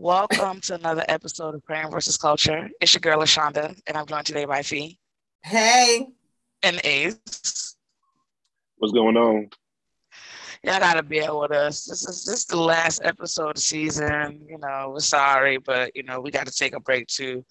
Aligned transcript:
Welcome 0.00 0.60
to 0.60 0.76
another 0.76 1.04
episode 1.08 1.56
of 1.56 1.64
Crayon 1.64 1.90
versus 1.90 2.16
Culture. 2.16 2.70
It's 2.80 2.94
your 2.94 3.00
girl 3.00 3.18
Ashonda, 3.18 3.76
and 3.84 3.96
I'm 3.96 4.06
joined 4.06 4.26
today 4.26 4.44
by 4.44 4.62
Fee 4.62 4.96
Hey, 5.42 6.06
and 6.62 6.80
Ace. 6.84 7.74
What's 8.76 8.92
going 8.92 9.16
on? 9.16 9.50
Y'all 10.62 10.78
gotta 10.78 11.02
bear 11.02 11.34
with 11.34 11.50
us. 11.50 11.84
This 11.84 12.08
is 12.08 12.24
this 12.24 12.38
is 12.38 12.44
the 12.44 12.60
last 12.60 13.00
episode 13.02 13.48
of 13.48 13.54
the 13.56 13.60
season. 13.60 14.46
You 14.48 14.58
know, 14.58 14.90
we're 14.92 15.00
sorry, 15.00 15.58
but 15.58 15.96
you 15.96 16.04
know, 16.04 16.20
we 16.20 16.30
gotta 16.30 16.52
take 16.52 16.76
a 16.76 16.80
break 16.80 17.08
too. 17.08 17.44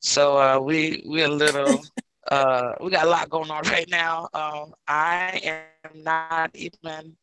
So 0.00 0.36
uh 0.36 0.60
we 0.60 1.02
we're 1.06 1.24
a 1.24 1.28
little 1.28 1.80
uh 2.30 2.72
we 2.78 2.90
got 2.90 3.06
a 3.06 3.10
lot 3.10 3.30
going 3.30 3.50
on 3.50 3.62
right 3.68 3.88
now. 3.88 4.28
Um 4.34 4.74
I 4.86 5.40
am 5.42 6.02
not 6.02 6.50
even 6.52 7.16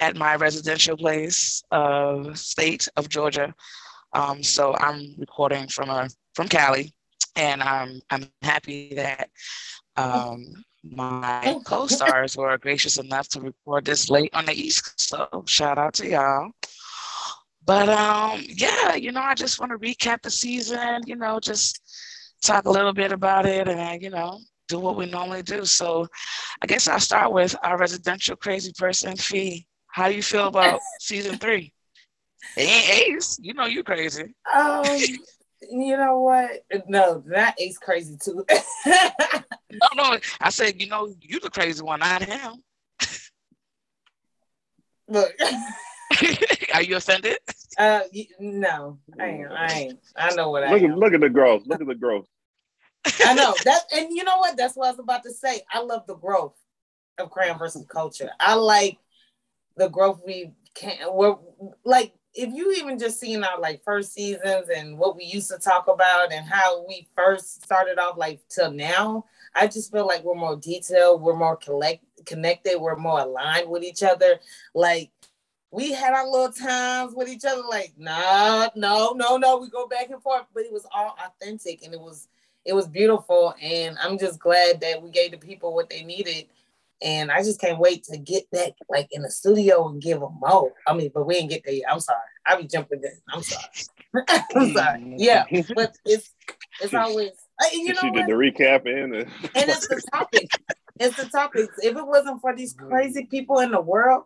at 0.00 0.16
my 0.16 0.34
residential 0.34 0.96
place 0.96 1.62
of 1.70 2.36
state 2.36 2.88
of 2.96 3.08
Georgia. 3.08 3.54
Um 4.12 4.42
so 4.42 4.74
I'm 4.76 5.14
recording 5.18 5.68
from 5.68 5.90
a 5.90 6.08
from 6.34 6.48
Cali 6.48 6.92
and 7.36 7.62
I'm 7.62 8.00
I'm 8.10 8.26
happy 8.42 8.94
that 8.94 9.30
um 9.96 10.44
my 10.82 11.58
co-stars 11.64 12.36
were 12.36 12.56
gracious 12.58 12.96
enough 12.98 13.28
to 13.28 13.40
record 13.40 13.84
this 13.84 14.08
late 14.08 14.30
on 14.34 14.46
the 14.46 14.52
east 14.52 14.98
so 14.98 15.44
shout 15.46 15.78
out 15.78 15.94
to 15.94 16.08
y'all. 16.08 16.50
But 17.64 17.88
um 17.88 18.42
yeah 18.48 18.94
you 18.94 19.12
know 19.12 19.20
i 19.20 19.34
just 19.34 19.60
want 19.60 19.72
to 19.72 19.78
recap 19.78 20.22
the 20.22 20.30
season 20.30 21.02
you 21.06 21.16
know 21.16 21.38
just 21.40 21.80
talk 22.42 22.64
a 22.64 22.70
little 22.70 22.92
bit 22.94 23.12
about 23.12 23.46
it 23.46 23.68
and 23.68 24.02
you 24.02 24.10
know 24.10 24.40
do 24.68 24.78
what 24.78 24.96
we 24.96 25.06
normally 25.06 25.42
do. 25.42 25.64
So 25.64 26.06
i 26.62 26.66
guess 26.66 26.88
i'll 26.88 27.00
start 27.00 27.32
with 27.32 27.54
our 27.62 27.78
residential 27.78 28.36
crazy 28.36 28.72
person 28.76 29.16
fee. 29.16 29.66
How 29.88 30.08
do 30.08 30.14
you 30.14 30.22
feel 30.22 30.46
about 30.48 30.80
season 31.00 31.38
three 31.38 31.72
ace 32.56 33.38
you 33.42 33.54
know 33.54 33.66
you 33.66 33.82
crazy 33.82 34.34
um, 34.54 34.84
you 35.70 35.96
know 35.96 36.20
what? 36.20 36.64
No, 36.88 37.22
that 37.26 37.54
Ace 37.60 37.76
crazy 37.76 38.16
too. 38.16 38.46
no 38.86 39.86
no 39.94 40.18
i 40.40 40.48
said 40.50 40.80
you 40.80 40.88
know 40.88 41.14
you 41.20 41.38
the 41.40 41.50
crazy 41.50 41.82
one 41.82 42.00
not 42.00 42.22
him 42.22 42.62
Look, 45.08 45.32
are 46.74 46.82
you 46.82 46.96
offended 46.96 47.38
uh, 47.78 48.00
no, 48.40 48.98
I 49.18 49.26
ain't. 49.26 49.52
I 49.52 49.72
ain't. 49.72 49.98
I 50.16 50.34
know 50.34 50.50
what 50.50 50.64
I 50.64 50.72
Look 50.72 50.82
at 50.82 50.90
am. 50.90 50.96
look 50.96 51.14
at 51.14 51.20
the 51.20 51.30
growth. 51.30 51.62
Look 51.66 51.80
at 51.80 51.86
the 51.86 51.94
growth. 51.94 52.26
I 53.24 53.32
know 53.32 53.54
that, 53.64 53.82
and 53.92 54.08
you 54.10 54.24
know 54.24 54.38
what? 54.38 54.56
That's 54.56 54.74
what 54.74 54.88
I 54.88 54.90
was 54.90 54.98
about 54.98 55.22
to 55.22 55.32
say. 55.32 55.62
I 55.72 55.80
love 55.80 56.06
the 56.06 56.16
growth 56.16 56.54
of 57.18 57.30
crayon 57.30 57.58
versus 57.58 57.86
culture. 57.88 58.30
I 58.40 58.54
like 58.54 58.98
the 59.76 59.88
growth 59.88 60.20
we 60.26 60.52
can. 60.74 60.98
We're 61.12 61.36
like 61.84 62.12
if 62.34 62.52
you 62.54 62.72
even 62.72 62.98
just 62.98 63.18
seen 63.18 63.42
our 63.42 63.58
like 63.58 63.82
first 63.84 64.12
seasons 64.12 64.68
and 64.74 64.96
what 64.96 65.16
we 65.16 65.24
used 65.24 65.50
to 65.50 65.58
talk 65.58 65.88
about 65.88 66.32
and 66.32 66.46
how 66.46 66.86
we 66.86 67.08
first 67.16 67.62
started 67.64 67.98
off 67.98 68.16
like 68.16 68.40
till 68.48 68.70
now. 68.70 69.24
I 69.54 69.66
just 69.66 69.90
feel 69.90 70.06
like 70.06 70.22
we're 70.22 70.34
more 70.34 70.56
detailed. 70.56 71.22
We're 71.22 71.34
more 71.34 71.56
collect 71.56 72.04
connected. 72.24 72.80
We're 72.80 72.96
more 72.96 73.20
aligned 73.20 73.68
with 73.68 73.82
each 73.82 74.02
other. 74.04 74.38
Like 74.74 75.10
we 75.72 75.92
had 75.92 76.12
our 76.12 76.28
little 76.28 76.52
times 76.52 77.14
with 77.16 77.28
each 77.28 77.44
other. 77.44 77.62
Like 77.68 77.94
nah, 77.98 78.68
no, 78.76 79.12
no, 79.12 79.36
no. 79.36 79.58
We 79.58 79.68
go 79.68 79.88
back 79.88 80.10
and 80.10 80.22
forth, 80.22 80.46
but 80.54 80.64
it 80.64 80.72
was 80.72 80.86
all 80.94 81.16
authentic 81.24 81.82
and 81.84 81.92
it 81.92 82.00
was 82.00 82.28
it 82.64 82.74
was 82.74 82.86
beautiful 82.86 83.54
and 83.62 83.96
i'm 84.02 84.18
just 84.18 84.38
glad 84.38 84.80
that 84.80 85.02
we 85.02 85.10
gave 85.10 85.30
the 85.30 85.38
people 85.38 85.74
what 85.74 85.88
they 85.88 86.02
needed 86.02 86.46
and 87.02 87.30
i 87.30 87.42
just 87.42 87.60
can't 87.60 87.78
wait 87.78 88.04
to 88.04 88.18
get 88.18 88.50
back 88.50 88.72
like 88.88 89.08
in 89.10 89.22
the 89.22 89.30
studio 89.30 89.88
and 89.88 90.02
give 90.02 90.20
them 90.20 90.36
more. 90.40 90.72
I 90.86 90.94
mean 90.94 91.10
but 91.14 91.26
we 91.26 91.34
didn't 91.34 91.50
get 91.50 91.62
there 91.64 91.74
yet. 91.74 91.90
i'm 91.90 92.00
sorry. 92.00 92.18
I'll 92.46 92.60
be 92.60 92.66
jumping 92.68 93.02
in. 93.04 93.10
I'm 93.28 93.42
sorry. 93.42 93.64
I'm 94.56 94.74
sorry. 94.74 95.14
Yeah 95.18 95.44
but 95.74 95.96
it's 96.04 96.30
it's 96.80 96.94
always 96.94 97.30
uh, 97.60 97.66
you 97.72 97.88
know 97.88 98.00
she 98.00 98.10
what? 98.10 98.14
did 98.16 98.26
the 98.26 98.32
recap 98.32 98.86
and 98.86 99.12
the, 99.12 99.18
and 99.54 99.68
it's 99.68 99.86
the 99.88 100.00
topic. 100.12 100.48
It's 100.98 101.16
the 101.16 101.28
topics 101.28 101.74
if 101.78 101.96
it 101.96 102.06
wasn't 102.06 102.40
for 102.40 102.54
these 102.54 102.72
crazy 102.72 103.26
people 103.26 103.58
in 103.60 103.70
the 103.70 103.80
world 103.80 104.24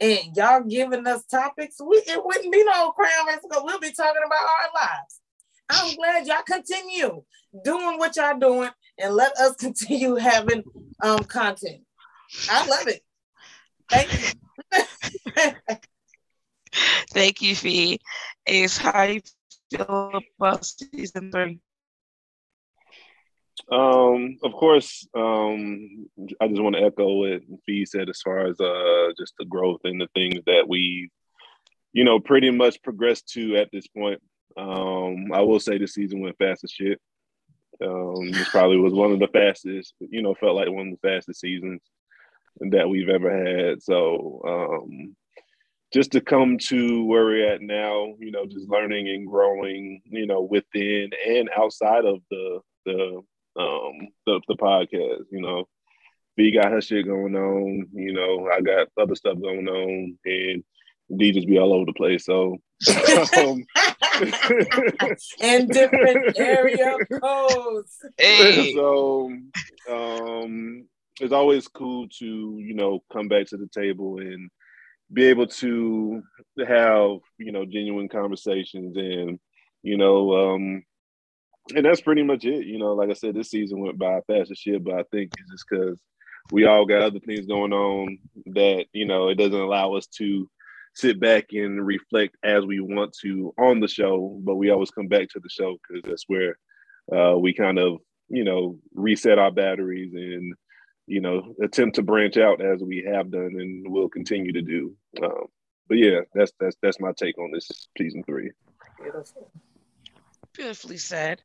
and 0.00 0.18
y'all 0.34 0.62
giving 0.62 1.06
us 1.06 1.24
topics 1.24 1.76
we 1.80 1.96
it 2.06 2.24
wouldn't 2.24 2.52
be 2.52 2.64
no 2.64 2.90
crown 2.92 3.26
Mexico. 3.26 3.62
we'll 3.64 3.80
be 3.80 3.92
talking 3.92 4.22
about 4.24 4.40
our 4.40 4.70
lives. 4.74 5.20
I'm 5.68 5.96
glad 5.96 6.26
y'all 6.26 6.42
continue 6.46 7.22
doing 7.64 7.98
what 7.98 8.16
y'all 8.16 8.38
doing 8.38 8.70
and 8.98 9.14
let 9.14 9.32
us 9.36 9.56
continue 9.58 10.16
having 10.16 10.62
um 11.02 11.20
content 11.24 11.82
i 12.50 12.66
love 12.66 12.88
it 12.88 13.02
thank 13.88 14.12
you 14.12 14.28
Thank 17.10 17.42
you, 17.42 17.54
Fee. 17.54 18.00
Ace, 18.46 18.78
how 18.78 19.02
you 19.04 19.20
feel 19.70 20.20
about 20.38 20.64
season 20.64 21.32
three? 21.32 21.60
um, 23.72 24.36
of 24.44 24.52
course, 24.52 25.08
um, 25.14 26.08
I 26.40 26.48
just 26.48 26.62
want 26.62 26.76
to 26.76 26.82
echo 26.82 27.14
what 27.14 27.40
Fee 27.64 27.86
said 27.86 28.08
as 28.08 28.20
far 28.22 28.46
as 28.46 28.60
uh 28.60 29.12
just 29.18 29.34
the 29.38 29.44
growth 29.46 29.80
and 29.84 30.00
the 30.00 30.08
things 30.14 30.40
that 30.46 30.68
we, 30.68 31.10
you 31.92 32.04
know, 32.04 32.20
pretty 32.20 32.50
much 32.50 32.82
progressed 32.82 33.28
to 33.30 33.56
at 33.56 33.70
this 33.72 33.86
point. 33.86 34.20
Um, 34.56 35.32
I 35.32 35.40
will 35.40 35.60
say 35.60 35.78
the 35.78 35.86
season 35.86 36.20
went 36.20 36.38
fast 36.38 36.64
as 36.64 36.70
shit. 36.70 37.00
Um, 37.82 38.30
this 38.30 38.48
probably 38.50 38.78
was 38.78 38.94
one 38.94 39.12
of 39.12 39.18
the 39.18 39.28
fastest, 39.28 39.94
you 40.00 40.22
know, 40.22 40.34
felt 40.34 40.56
like 40.56 40.70
one 40.70 40.88
of 40.88 40.98
the 41.00 41.08
fastest 41.08 41.40
seasons 41.40 41.82
that 42.70 42.88
we've 42.88 43.08
ever 43.08 43.30
had. 43.30 43.82
So, 43.82 44.42
um, 44.46 45.16
just 45.92 46.12
to 46.12 46.20
come 46.20 46.58
to 46.58 47.04
where 47.04 47.24
we're 47.24 47.52
at 47.52 47.62
now, 47.62 48.14
you 48.18 48.30
know, 48.30 48.46
just 48.46 48.68
learning 48.68 49.08
and 49.08 49.26
growing, 49.26 50.02
you 50.04 50.26
know, 50.26 50.42
within 50.42 51.10
and 51.26 51.48
outside 51.56 52.04
of 52.04 52.20
the 52.30 52.60
the 52.84 53.22
um 53.58 54.08
the, 54.26 54.40
the 54.48 54.56
podcast, 54.56 55.24
you 55.30 55.40
know. 55.40 55.68
B 56.36 56.52
got 56.52 56.70
her 56.70 56.82
shit 56.82 57.06
going 57.06 57.34
on, 57.34 57.86
you 57.94 58.12
know, 58.12 58.50
I 58.52 58.60
got 58.60 58.88
other 59.00 59.14
stuff 59.14 59.40
going 59.40 59.66
on 59.68 60.18
and 60.26 60.64
D 61.16 61.32
just 61.32 61.46
be 61.46 61.58
all 61.58 61.72
over 61.72 61.86
the 61.86 61.94
place. 61.94 62.26
So 62.26 62.58
um, 63.38 63.64
and 65.40 65.68
different 65.70 66.38
area 66.38 66.96
codes 67.20 68.04
Hey, 68.18 68.74
so 68.74 69.32
um 69.90 70.86
it's 71.20 71.32
always 71.32 71.68
cool 71.68 72.08
to 72.18 72.58
you 72.58 72.74
know 72.74 73.02
come 73.12 73.28
back 73.28 73.46
to 73.46 73.56
the 73.56 73.68
table 73.68 74.18
and 74.18 74.50
be 75.12 75.24
able 75.24 75.46
to 75.46 76.22
have 76.66 77.18
you 77.38 77.52
know 77.52 77.64
genuine 77.64 78.08
conversations 78.08 78.96
and 78.96 79.38
you 79.82 79.96
know 79.96 80.54
um 80.54 80.82
and 81.74 81.84
that's 81.84 82.00
pretty 82.00 82.22
much 82.22 82.44
it. 82.44 82.66
You 82.66 82.78
know 82.78 82.94
like 82.94 83.10
i 83.10 83.14
said 83.14 83.34
this 83.34 83.50
season 83.50 83.80
went 83.80 83.98
by 83.98 84.20
fast 84.26 84.50
as 84.50 84.58
shit 84.58 84.82
but 84.84 84.94
i 84.94 85.04
think 85.10 85.32
it's 85.38 85.50
just 85.50 85.64
because 85.68 86.00
we 86.52 86.64
all 86.64 86.86
got 86.86 87.02
other 87.02 87.20
things 87.20 87.46
going 87.46 87.72
on 87.72 88.18
that 88.46 88.86
you 88.92 89.06
know 89.06 89.28
it 89.28 89.36
doesn't 89.36 89.54
allow 89.54 89.94
us 89.94 90.06
to 90.06 90.48
sit 90.94 91.20
back 91.20 91.46
and 91.52 91.86
reflect 91.86 92.36
as 92.42 92.64
we 92.64 92.80
want 92.80 93.14
to 93.22 93.52
on 93.58 93.80
the 93.80 93.88
show 93.88 94.38
but 94.42 94.56
we 94.56 94.70
always 94.70 94.90
come 94.90 95.08
back 95.08 95.28
to 95.28 95.40
the 95.40 95.48
show 95.48 95.76
because 95.88 96.02
that's 96.04 96.24
where 96.26 96.58
uh, 97.14 97.36
we 97.36 97.52
kind 97.52 97.78
of 97.78 97.98
you 98.28 98.44
know 98.44 98.78
reset 98.94 99.38
our 99.38 99.50
batteries 99.50 100.12
and 100.14 100.54
you 101.06 101.20
know 101.20 101.54
attempt 101.62 101.96
to 101.96 102.02
branch 102.02 102.36
out 102.36 102.60
as 102.60 102.82
we 102.82 103.02
have 103.02 103.30
done 103.30 103.54
and 103.58 103.90
will 103.90 104.08
continue 104.08 104.52
to 104.52 104.62
do 104.62 104.94
um, 105.22 105.46
but 105.88 105.98
yeah 105.98 106.20
that's 106.34 106.52
that's 106.58 106.76
that's 106.82 107.00
my 107.00 107.12
take 107.16 107.38
on 107.38 107.50
this 107.52 107.70
season 107.96 108.22
three 108.24 108.50
beautiful 109.00 109.50
beautifully 110.56 110.96
said. 110.96 111.42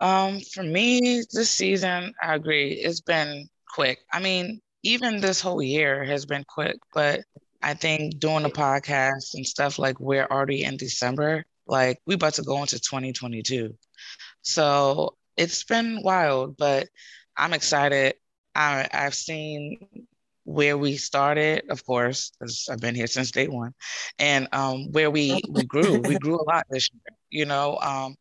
Um, 0.00 0.40
for 0.40 0.62
me, 0.62 1.22
this 1.32 1.50
season, 1.50 2.14
I 2.22 2.34
agree, 2.34 2.72
it's 2.72 3.00
been 3.00 3.48
quick. 3.68 3.98
I 4.12 4.20
mean, 4.20 4.60
even 4.82 5.20
this 5.20 5.40
whole 5.40 5.62
year 5.62 6.04
has 6.04 6.24
been 6.24 6.44
quick, 6.44 6.76
but 6.94 7.20
I 7.62 7.74
think 7.74 8.18
doing 8.18 8.44
the 8.44 8.50
podcast 8.50 9.34
and 9.34 9.46
stuff 9.46 9.78
like 9.78 10.00
we're 10.00 10.26
already 10.26 10.64
in 10.64 10.76
December, 10.76 11.44
like 11.66 12.00
we 12.06 12.14
about 12.14 12.34
to 12.34 12.42
go 12.42 12.60
into 12.60 12.78
2022. 12.78 13.74
So 14.42 15.16
it's 15.36 15.64
been 15.64 16.00
wild, 16.02 16.56
but 16.56 16.88
I'm 17.36 17.52
excited. 17.52 18.14
I, 18.58 18.88
I've 18.92 19.14
seen 19.14 19.78
where 20.44 20.76
we 20.76 20.96
started, 20.96 21.70
of 21.70 21.84
course, 21.84 22.32
because 22.40 22.68
I've 22.70 22.80
been 22.80 22.94
here 22.94 23.06
since 23.06 23.30
day 23.30 23.48
one, 23.48 23.74
and 24.18 24.48
um, 24.52 24.90
where 24.92 25.10
we 25.10 25.40
we 25.48 25.64
grew. 25.64 25.98
we 26.00 26.18
grew 26.18 26.40
a 26.40 26.46
lot 26.50 26.66
this 26.70 26.90
year. 26.92 27.16
You 27.30 27.44
know, 27.44 27.78
um, 27.78 28.16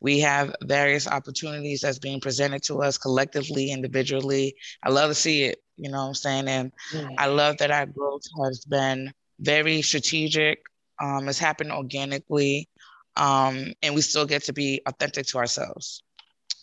we 0.00 0.20
have 0.20 0.54
various 0.62 1.08
opportunities 1.08 1.80
that's 1.80 1.98
being 1.98 2.20
presented 2.20 2.62
to 2.64 2.82
us 2.82 2.98
collectively, 2.98 3.70
individually. 3.70 4.56
I 4.82 4.90
love 4.90 5.10
to 5.10 5.14
see 5.14 5.44
it. 5.44 5.62
You 5.76 5.90
know 5.90 6.02
what 6.02 6.08
I'm 6.08 6.14
saying? 6.14 6.48
And 6.48 6.72
mm. 6.92 7.14
I 7.16 7.26
love 7.26 7.58
that 7.58 7.70
our 7.70 7.86
growth 7.86 8.24
has 8.44 8.64
been 8.64 9.12
very 9.40 9.80
strategic. 9.82 10.60
Um, 11.00 11.28
it's 11.28 11.38
happened 11.38 11.72
organically, 11.72 12.68
um, 13.16 13.72
and 13.82 13.94
we 13.94 14.02
still 14.02 14.26
get 14.26 14.42
to 14.44 14.52
be 14.52 14.82
authentic 14.84 15.26
to 15.28 15.38
ourselves. 15.38 16.02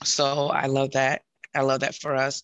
So 0.04 0.50
I 0.50 0.68
love 0.68 0.92
that. 0.92 1.22
I 1.56 1.62
love 1.62 1.80
that 1.80 1.96
for 1.96 2.16
us. 2.16 2.44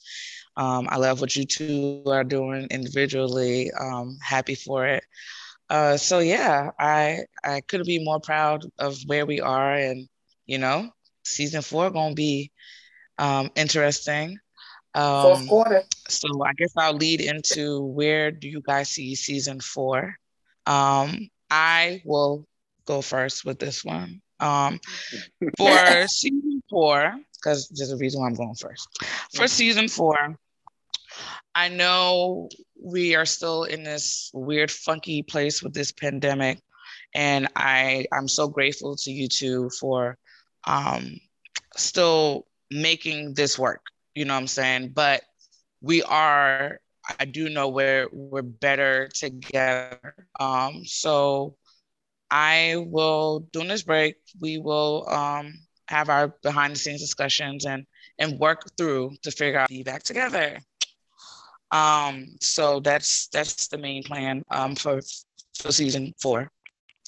Um, 0.57 0.87
I 0.89 0.97
love 0.97 1.21
what 1.21 1.35
you 1.35 1.45
two 1.45 2.03
are 2.05 2.23
doing 2.23 2.67
individually. 2.71 3.71
Um, 3.71 4.17
happy 4.21 4.55
for 4.55 4.85
it. 4.85 5.03
Uh, 5.69 5.95
so 5.95 6.19
yeah, 6.19 6.71
I 6.77 7.19
I 7.43 7.61
couldn't 7.61 7.87
be 7.87 8.03
more 8.03 8.19
proud 8.19 8.65
of 8.77 8.97
where 9.05 9.25
we 9.25 9.39
are, 9.39 9.73
and 9.73 10.07
you 10.45 10.57
know, 10.57 10.89
season 11.23 11.61
four 11.61 11.89
gonna 11.89 12.13
be 12.13 12.51
um, 13.17 13.49
interesting. 13.55 14.37
Um, 14.93 15.21
Fourth 15.21 15.47
quarter. 15.47 15.83
So 16.09 16.27
I 16.43 16.51
guess 16.53 16.73
I'll 16.77 16.95
lead 16.95 17.21
into 17.21 17.85
where 17.85 18.31
do 18.31 18.49
you 18.49 18.61
guys 18.61 18.89
see 18.89 19.15
season 19.15 19.61
four? 19.61 20.15
Um, 20.65 21.29
I 21.49 22.01
will 22.03 22.45
go 22.85 23.01
first 23.01 23.45
with 23.45 23.59
this 23.59 23.85
one. 23.85 24.21
Um, 24.41 24.79
for 25.57 26.05
season 26.07 26.61
four, 26.69 27.15
because 27.41 27.67
there's 27.69 27.91
a 27.91 27.97
reason 27.97 28.21
why 28.21 28.27
I'm 28.27 28.35
going 28.35 28.55
first. 28.55 28.87
For 29.33 29.47
season 29.47 29.87
four, 29.87 30.37
I 31.55 31.69
know 31.69 32.49
we 32.81 33.15
are 33.15 33.25
still 33.25 33.63
in 33.63 33.83
this 33.83 34.31
weird, 34.33 34.71
funky 34.71 35.23
place 35.23 35.61
with 35.61 35.73
this 35.73 35.91
pandemic, 35.91 36.61
and 37.13 37.47
I 37.55 38.05
I'm 38.13 38.27
so 38.27 38.47
grateful 38.47 38.95
to 38.97 39.11
you 39.11 39.27
two 39.27 39.69
for 39.79 40.17
um, 40.65 41.19
still 41.75 42.47
making 42.69 43.33
this 43.33 43.59
work. 43.59 43.81
You 44.15 44.25
know 44.25 44.33
what 44.33 44.41
I'm 44.41 44.47
saying? 44.47 44.89
But 44.89 45.23
we 45.81 46.03
are. 46.03 46.79
I 47.19 47.25
do 47.25 47.49
know 47.49 47.67
we're 47.69 48.07
we're 48.11 48.43
better 48.43 49.09
together. 49.13 50.27
Um, 50.39 50.83
so 50.85 51.57
I 52.29 52.75
will 52.77 53.47
during 53.51 53.67
this 53.67 53.83
break 53.83 54.15
we 54.39 54.57
will 54.57 55.09
um, 55.09 55.53
have 55.91 56.09
our 56.09 56.29
behind 56.41 56.73
the 56.73 56.79
scenes 56.79 57.01
discussions 57.01 57.65
and 57.65 57.85
and 58.17 58.39
work 58.39 58.61
through 58.77 59.11
to 59.23 59.31
figure 59.31 59.59
out 59.59 59.69
be 59.69 59.83
back 59.83 60.03
together. 60.03 60.57
Um, 61.71 62.35
so 62.39 62.79
that's 62.79 63.27
that's 63.27 63.67
the 63.67 63.77
main 63.77 64.03
plan 64.03 64.43
um, 64.51 64.75
for 64.75 65.01
for 65.59 65.71
season 65.71 66.13
four. 66.19 66.49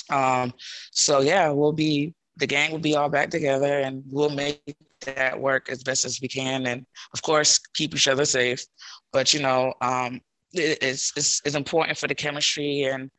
Um, 0.10 0.54
so 0.92 1.22
yeah, 1.22 1.50
we'll 1.50 1.74
be 1.74 2.14
the 2.38 2.48
gang 2.48 2.72
will 2.72 2.80
be 2.80 2.96
all 2.96 3.10
back 3.10 3.30
together 3.30 3.80
and 3.80 4.04
we'll 4.10 4.30
make 4.30 4.62
that 5.06 5.40
work 5.40 5.70
as 5.70 5.84
best 5.84 6.06
as 6.06 6.20
we 6.22 6.28
can 6.28 6.66
and 6.66 6.86
of 7.14 7.22
course 7.22 7.60
keep 7.74 7.94
each 7.96 8.08
other 8.08 8.26
safe. 8.26 8.66
But 9.12 9.34
you 9.34 9.42
know, 9.42 9.74
um, 9.82 10.22
it, 10.54 10.78
it's, 10.82 11.14
it's 11.16 11.42
it's 11.46 11.56
important 11.56 11.98
for 11.98 12.08
the 12.08 12.16
chemistry 12.16 12.84
and 12.84 13.12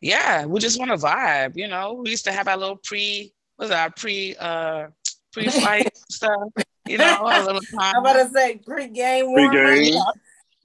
yeah, 0.00 0.46
we 0.46 0.60
just 0.60 0.78
want 0.78 0.90
to 0.92 0.96
vibe. 0.96 1.56
You 1.56 1.68
know, 1.68 2.00
we 2.04 2.10
used 2.10 2.24
to 2.26 2.32
have 2.32 2.46
our 2.48 2.56
little 2.56 2.80
pre 2.84 3.32
was 3.58 3.70
our 3.70 3.90
pre 3.90 4.36
uh 4.38 4.88
pre-fight 5.32 5.96
stuff. 6.10 6.48
You 6.86 6.98
know, 6.98 7.18
a 7.22 7.44
little 7.44 7.60
time. 7.60 7.94
I'm 7.96 8.00
about 8.00 8.14
to 8.14 8.30
say 8.30 8.60
pre-game 8.64 9.26
warm 9.26 9.50
pre-game. 9.50 9.96
up. 9.96 10.14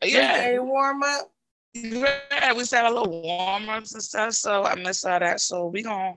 Yeah, 0.03 0.41
pre-game 0.41 0.67
warm 0.67 1.03
up. 1.03 1.31
Yeah, 1.73 2.53
we 2.53 2.59
used 2.59 2.69
to 2.71 2.77
have 2.77 2.91
a 2.91 2.95
little 2.95 3.21
warm 3.21 3.67
ups 3.67 3.93
and 3.93 4.03
stuff. 4.03 4.33
So 4.33 4.63
I 4.63 4.75
miss 4.75 5.03
all 5.05 5.19
that. 5.19 5.41
So 5.41 5.67
we 5.67 5.81
gonna 5.81 6.13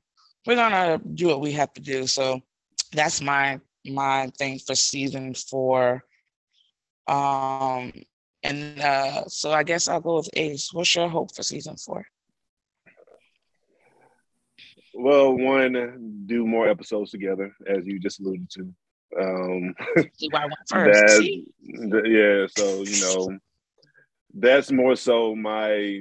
we're 0.47 0.57
gonna 0.57 0.99
do 1.15 1.29
what 1.29 1.41
we 1.41 1.53
have 1.53 1.73
to 1.75 1.81
do. 1.81 2.07
So 2.07 2.41
that's 2.93 3.21
my 3.21 3.61
my 3.85 4.31
thing 4.39 4.59
for 4.59 4.75
season 4.75 5.35
four. 5.35 6.05
Um, 7.09 7.93
and 8.43 8.81
uh, 8.81 9.25
so 9.27 9.53
I 9.53 9.63
guess 9.63 9.89
I'll 9.89 10.01
go 10.01 10.17
with 10.17 10.31
Ace. 10.35 10.73
What's 10.73 10.95
your 10.95 11.09
hope 11.09 11.35
for 11.35 11.43
season 11.43 11.77
four? 11.77 12.07
Well, 14.99 15.35
one, 15.35 16.25
do 16.25 16.47
more 16.47 16.69
episodes 16.69 17.11
together, 17.11 17.55
as 17.67 17.87
you 17.87 17.99
just 18.01 18.19
alluded 18.19 18.49
to. 18.53 18.75
Um, 19.21 19.75
See 20.15 20.29
why 20.31 20.41
I 20.41 20.47
went 20.47 20.55
first. 20.71 21.17
That, 21.91 22.07
yeah, 22.07 22.47
so 22.57 22.83
you 22.83 23.03
know, 23.03 23.39
that's 24.33 24.73
more 24.73 24.97
so 24.97 25.37
my 25.37 26.01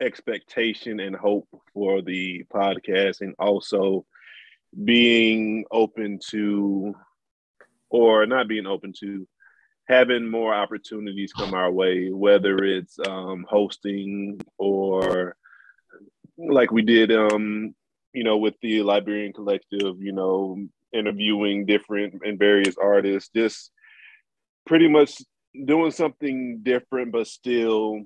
expectation 0.00 0.98
and 0.98 1.14
hope 1.14 1.46
for 1.72 2.02
the 2.02 2.44
podcast, 2.52 3.20
and 3.20 3.36
also 3.38 4.04
being 4.84 5.64
open 5.70 6.18
to, 6.30 6.92
or 7.88 8.26
not 8.26 8.48
being 8.48 8.66
open 8.66 8.92
to, 8.98 9.28
having 9.86 10.28
more 10.28 10.52
opportunities 10.52 11.32
come 11.32 11.54
our 11.54 11.70
way, 11.70 12.10
whether 12.10 12.64
it's 12.64 12.98
um, 13.06 13.46
hosting 13.48 14.40
or 14.58 15.36
like 16.38 16.70
we 16.70 16.82
did 16.82 17.12
um 17.12 17.74
you 18.14 18.24
know 18.24 18.38
with 18.38 18.54
the 18.62 18.82
liberian 18.82 19.32
collective 19.32 20.00
you 20.00 20.12
know 20.12 20.56
interviewing 20.92 21.66
different 21.66 22.14
and 22.24 22.38
various 22.38 22.76
artists 22.80 23.30
just 23.34 23.70
pretty 24.66 24.88
much 24.88 25.20
doing 25.66 25.90
something 25.90 26.60
different 26.62 27.12
but 27.12 27.26
still 27.26 28.00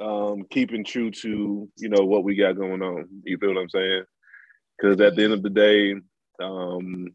um 0.00 0.42
keeping 0.50 0.84
true 0.84 1.10
to 1.10 1.68
you 1.76 1.88
know 1.88 2.04
what 2.04 2.24
we 2.24 2.34
got 2.34 2.56
going 2.56 2.82
on. 2.82 3.08
You 3.24 3.38
feel 3.38 3.54
what 3.54 3.60
i'm 3.60 3.68
saying? 3.68 4.04
Because 4.76 5.00
at 5.00 5.16
the 5.16 5.24
end 5.24 5.32
of 5.32 5.42
the 5.42 5.50
day 5.50 5.94
um 6.40 7.14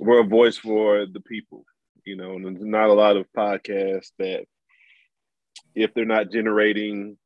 we're 0.00 0.20
a 0.20 0.24
voice 0.24 0.56
for 0.56 1.06
the 1.06 1.20
people 1.20 1.64
you 2.04 2.16
know 2.16 2.34
and 2.34 2.44
there's 2.44 2.64
not 2.64 2.88
a 2.88 2.94
lot 2.94 3.16
of 3.16 3.26
podcasts 3.36 4.12
that 4.18 4.44
if 5.74 5.92
they're 5.92 6.04
not 6.04 6.30
generating 6.30 7.18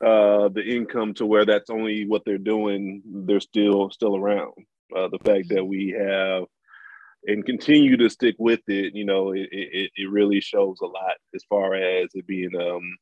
uh, 0.00 0.48
the 0.48 0.62
income 0.64 1.14
to 1.14 1.26
where 1.26 1.44
that's 1.44 1.70
only 1.70 2.06
what 2.06 2.22
they're 2.24 2.38
doing, 2.38 3.02
they're 3.04 3.40
still 3.40 3.90
still 3.90 4.16
around. 4.16 4.52
Uh, 4.96 5.08
the 5.08 5.18
fact 5.24 5.48
that 5.48 5.64
we 5.64 5.94
have 5.96 6.44
and 7.26 7.44
continue 7.44 7.96
to 7.96 8.08
stick 8.08 8.34
with 8.38 8.60
it, 8.66 8.94
you 8.94 9.04
know, 9.04 9.32
it, 9.32 9.48
it, 9.52 9.90
it 9.94 10.10
really 10.10 10.40
shows 10.40 10.78
a 10.80 10.86
lot 10.86 11.14
as 11.34 11.44
far 11.48 11.74
as 11.74 12.10
it 12.14 12.26
being 12.26 12.54
um, 12.58 12.96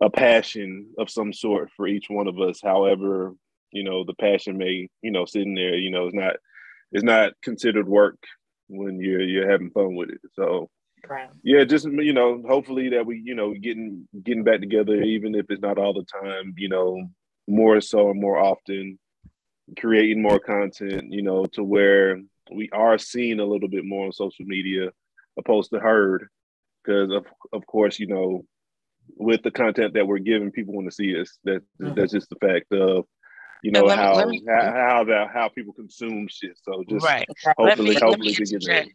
a 0.00 0.10
passion 0.10 0.86
of 0.98 1.10
some 1.10 1.32
sort 1.32 1.70
for 1.76 1.86
each 1.86 2.06
one 2.08 2.28
of 2.28 2.38
us. 2.40 2.60
However, 2.62 3.34
you 3.72 3.84
know, 3.84 4.04
the 4.04 4.14
passion 4.14 4.58
may, 4.58 4.88
you 5.02 5.10
know, 5.10 5.24
sitting 5.24 5.54
there, 5.54 5.76
you 5.76 5.90
know, 5.90 6.06
it's 6.06 6.14
not 6.14 6.36
it's 6.92 7.04
not 7.04 7.32
considered 7.42 7.88
work 7.88 8.18
when 8.68 9.00
you're 9.00 9.22
you're 9.22 9.50
having 9.50 9.70
fun 9.70 9.96
with 9.96 10.10
it. 10.10 10.20
So 10.34 10.70
yeah, 11.42 11.64
just 11.64 11.86
you 11.86 12.12
know, 12.12 12.42
hopefully 12.46 12.90
that 12.90 13.04
we, 13.06 13.20
you 13.24 13.34
know, 13.34 13.54
getting 13.54 14.06
getting 14.22 14.44
back 14.44 14.60
together, 14.60 15.02
even 15.02 15.34
if 15.34 15.46
it's 15.48 15.62
not 15.62 15.78
all 15.78 15.92
the 15.92 16.04
time, 16.04 16.54
you 16.56 16.68
know, 16.68 17.08
more 17.48 17.80
so 17.80 18.10
and 18.10 18.20
more 18.20 18.38
often, 18.38 18.98
creating 19.78 20.22
more 20.22 20.38
content, 20.38 21.12
you 21.12 21.22
know, 21.22 21.44
to 21.46 21.64
where 21.64 22.20
we 22.54 22.68
are 22.72 22.98
seen 22.98 23.40
a 23.40 23.44
little 23.44 23.68
bit 23.68 23.84
more 23.84 24.06
on 24.06 24.12
social 24.12 24.44
media 24.44 24.90
opposed 25.38 25.70
to 25.70 25.80
heard. 25.80 26.28
Because 26.84 27.10
of 27.12 27.26
of 27.52 27.66
course, 27.66 27.98
you 27.98 28.06
know, 28.06 28.44
with 29.16 29.42
the 29.42 29.50
content 29.50 29.94
that 29.94 30.06
we're 30.06 30.18
giving, 30.18 30.50
people 30.50 30.74
want 30.74 30.88
to 30.88 30.94
see 30.94 31.18
us. 31.20 31.38
That 31.44 31.62
mm-hmm. 31.80 31.94
that's 31.94 32.12
just 32.12 32.28
the 32.30 32.36
fact 32.36 32.72
of 32.72 33.06
you 33.62 33.70
know 33.70 33.88
how, 33.88 34.24
me, 34.26 34.42
how 34.48 34.72
how 34.72 35.04
that 35.04 35.28
how 35.32 35.48
people 35.48 35.72
consume 35.72 36.26
shit. 36.28 36.58
So 36.62 36.82
just 36.88 37.04
right. 37.04 37.26
hopefully, 37.56 37.90
me, 37.90 38.00
hopefully 38.00 38.34
to 38.34 38.44
get 38.44 38.64
there. 38.64 38.86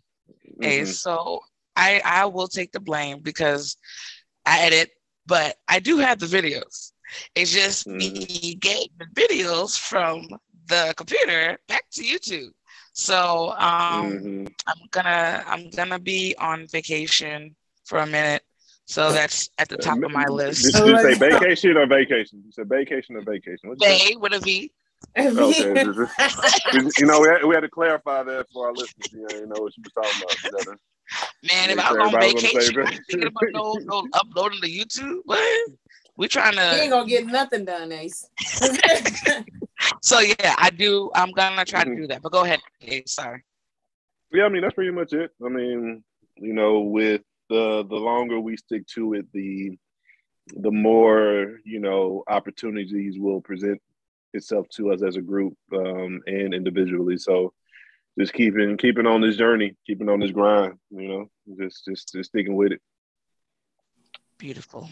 Hey, 0.62 0.82
mm-hmm. 0.82 0.92
so 0.92 1.42
I 1.78 2.02
I 2.04 2.26
will 2.26 2.48
take 2.48 2.72
the 2.72 2.80
blame 2.80 3.20
because 3.20 3.78
I 4.46 4.62
edit, 4.62 4.90
but 5.26 5.56
I 5.68 5.80
do 5.80 5.98
have 6.00 6.20
the 6.20 6.26
videos. 6.26 6.92
It's 7.36 7.54
just 7.54 7.88
me 7.88 8.56
getting 8.56 8.90
the 9.00 9.06
videos 9.16 9.80
from 9.80 10.28
the 10.68 10.94
computer 10.98 11.58
back 11.68 11.84
to 11.92 12.04
YouTube. 12.04 12.52
So 12.94 13.54
um, 13.58 14.12
mm-hmm. 14.12 14.48
I'm 14.66 14.88
gonna 14.92 15.44
I'm 15.48 15.70
gonna 15.70 16.00
be 16.00 16.36
on 16.40 16.68
vacation 16.68 17.56
for 17.86 18.00
a 18.00 18.08
minute. 18.08 18.42
So 18.86 19.12
that's 19.12 19.50
at 19.58 19.70
the 19.70 19.78
top 19.78 20.02
of 20.02 20.12
my 20.12 20.26
list. 20.26 20.74
Did, 20.74 20.86
did 20.86 20.88
you 20.88 21.00
say 21.02 21.30
vacation 21.30 21.78
or 21.78 21.86
vacation? 21.86 22.42
You 22.46 22.52
said 22.52 22.70
vacation 22.70 23.18
or 23.18 23.22
vacation? 23.22 23.76
Bay 23.80 24.16
with 24.18 24.34
a 24.34 24.40
V. 24.40 24.72
okay. 25.16 25.84
you 26.98 27.06
know, 27.06 27.20
we 27.22 27.28
had, 27.28 27.44
we 27.44 27.54
had 27.54 27.62
to 27.62 27.70
clarify 27.70 28.24
that 28.24 28.48
for 28.52 28.68
our 28.68 28.74
listeners. 28.74 29.10
You 29.12 29.22
know, 29.22 29.36
you 29.36 29.46
know 29.46 29.62
what 29.62 29.78
you 29.78 29.84
were 29.84 30.02
talking 30.02 30.24
about. 30.64 30.80
Man, 31.44 31.70
if 31.70 31.80
I 31.80 31.92
was 31.92 32.14
on 32.14 32.20
vacation, 32.20 32.80
I'm 32.80 32.94
thinking 33.10 33.28
about 33.28 33.44
no, 33.52 33.74
no 33.84 34.08
uploading 34.14 34.60
to 34.62 34.68
YouTube. 34.68 35.20
What? 35.26 35.70
We 36.18 36.28
trying 36.28 36.56
to. 36.56 36.70
He 36.76 36.82
ain't 36.82 36.92
gonna 36.92 37.08
get 37.08 37.28
nothing 37.28 37.66
done, 37.66 37.92
Ace. 37.92 38.28
so 40.02 40.20
yeah, 40.20 40.56
I 40.58 40.72
do. 40.72 41.12
I'm 41.14 41.32
gonna 41.32 41.64
try 41.64 41.84
to 41.84 41.90
mm-hmm. 41.90 42.02
do 42.02 42.08
that. 42.08 42.22
But 42.24 42.32
go 42.32 42.44
ahead, 42.44 42.60
Ace. 42.82 43.14
Sorry. 43.14 43.44
Yeah, 44.32 44.46
I 44.46 44.50
mean 44.50 44.62
that's 44.62 44.74
pretty 44.74 44.92
much 44.92 45.14
it. 45.14 45.32
I 45.46 45.50
mean, 45.50 46.04
you 46.36 46.54
know, 46.54 46.80
with 46.80 47.22
the 47.50 47.86
the 47.88 47.96
longer 47.96 48.40
we 48.40 48.58
stick 48.58 48.86
to 48.96 49.14
it, 49.14 49.32
the 49.32 49.78
the 50.56 50.72
more 50.72 51.60
you 51.64 51.80
know 51.80 52.24
opportunities 52.28 53.20
will 53.20 53.42
present 53.42 53.80
itself 54.34 54.68
to 54.70 54.92
us 54.92 55.04
as 55.04 55.16
a 55.16 55.22
group 55.22 55.54
um, 55.74 56.22
and 56.26 56.54
individually. 56.54 57.18
So 57.18 57.54
just 58.18 58.34
keeping 58.34 58.78
keeping 58.78 59.06
on 59.06 59.22
this 59.22 59.38
journey, 59.38 59.76
keeping 59.86 60.10
on 60.10 60.20
this 60.20 60.32
grind, 60.32 60.74
you 60.90 61.08
know, 61.08 61.30
just 61.60 61.86
just 61.86 62.12
just 62.14 62.30
sticking 62.30 62.56
with 62.56 62.72
it. 62.72 62.82
Beautiful. 64.38 64.90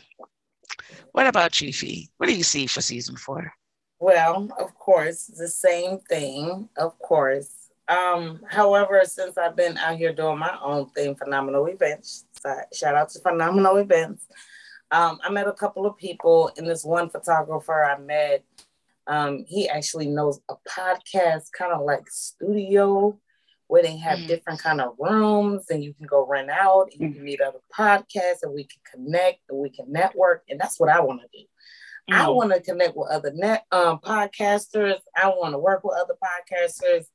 What 1.11 1.27
about 1.27 1.61
you, 1.61 1.71
Fee? 1.73 2.09
What 2.17 2.27
do 2.27 2.35
you 2.35 2.43
see 2.43 2.67
for 2.67 2.81
season 2.81 3.15
four? 3.15 3.51
Well, 3.99 4.49
of 4.59 4.75
course, 4.75 5.25
the 5.25 5.47
same 5.47 5.99
thing, 5.99 6.69
of 6.77 6.97
course. 6.99 7.69
Um, 7.87 8.41
however, 8.49 9.01
since 9.05 9.37
I've 9.37 9.55
been 9.55 9.77
out 9.77 9.97
here 9.97 10.13
doing 10.13 10.39
my 10.39 10.57
own 10.61 10.89
thing, 10.89 11.15
phenomenal 11.15 11.67
events, 11.67 12.25
shout 12.73 12.95
out 12.95 13.09
to 13.09 13.19
phenomenal 13.19 13.77
events. 13.77 14.27
Um, 14.91 15.19
I 15.23 15.29
met 15.29 15.47
a 15.47 15.53
couple 15.53 15.85
of 15.85 15.97
people, 15.97 16.51
and 16.57 16.67
this 16.67 16.83
one 16.83 17.09
photographer 17.09 17.83
I 17.83 17.97
met 17.97 18.43
um, 19.07 19.45
he 19.47 19.69
actually 19.69 20.07
knows 20.07 20.39
a 20.49 20.55
podcast 20.67 21.51
kind 21.57 21.71
of 21.71 21.81
like 21.81 22.09
studio 22.09 23.17
where 23.67 23.81
they 23.81 23.97
have 23.97 24.19
mm. 24.19 24.27
different 24.27 24.61
kind 24.61 24.79
of 24.79 24.95
rooms 24.99 25.65
and 25.69 25.83
you 25.83 25.93
can 25.93 26.05
go 26.05 26.25
rent 26.25 26.49
out 26.49 26.89
and 26.91 27.01
you 27.01 27.13
can 27.13 27.23
meet 27.23 27.41
other 27.41 27.59
podcasts 27.75 28.43
and 28.43 28.53
we 28.53 28.63
can 28.63 28.81
connect 28.91 29.39
and 29.49 29.59
we 29.59 29.69
can 29.69 29.91
network 29.91 30.43
and 30.49 30.59
that's 30.59 30.79
what 30.79 30.89
I 30.89 31.01
want 31.01 31.21
to 31.21 31.27
do. 31.39 31.45
Mm. 32.11 32.15
I 32.15 32.29
want 32.29 32.53
to 32.53 32.61
connect 32.61 32.95
with 32.95 33.09
other 33.09 33.31
net 33.33 33.65
um, 33.71 33.99
podcasters. 33.99 34.99
I 35.15 35.27
want 35.29 35.53
to 35.53 35.59
work 35.59 35.83
with 35.83 35.97
other 35.99 36.15
podcasters. 36.23 37.05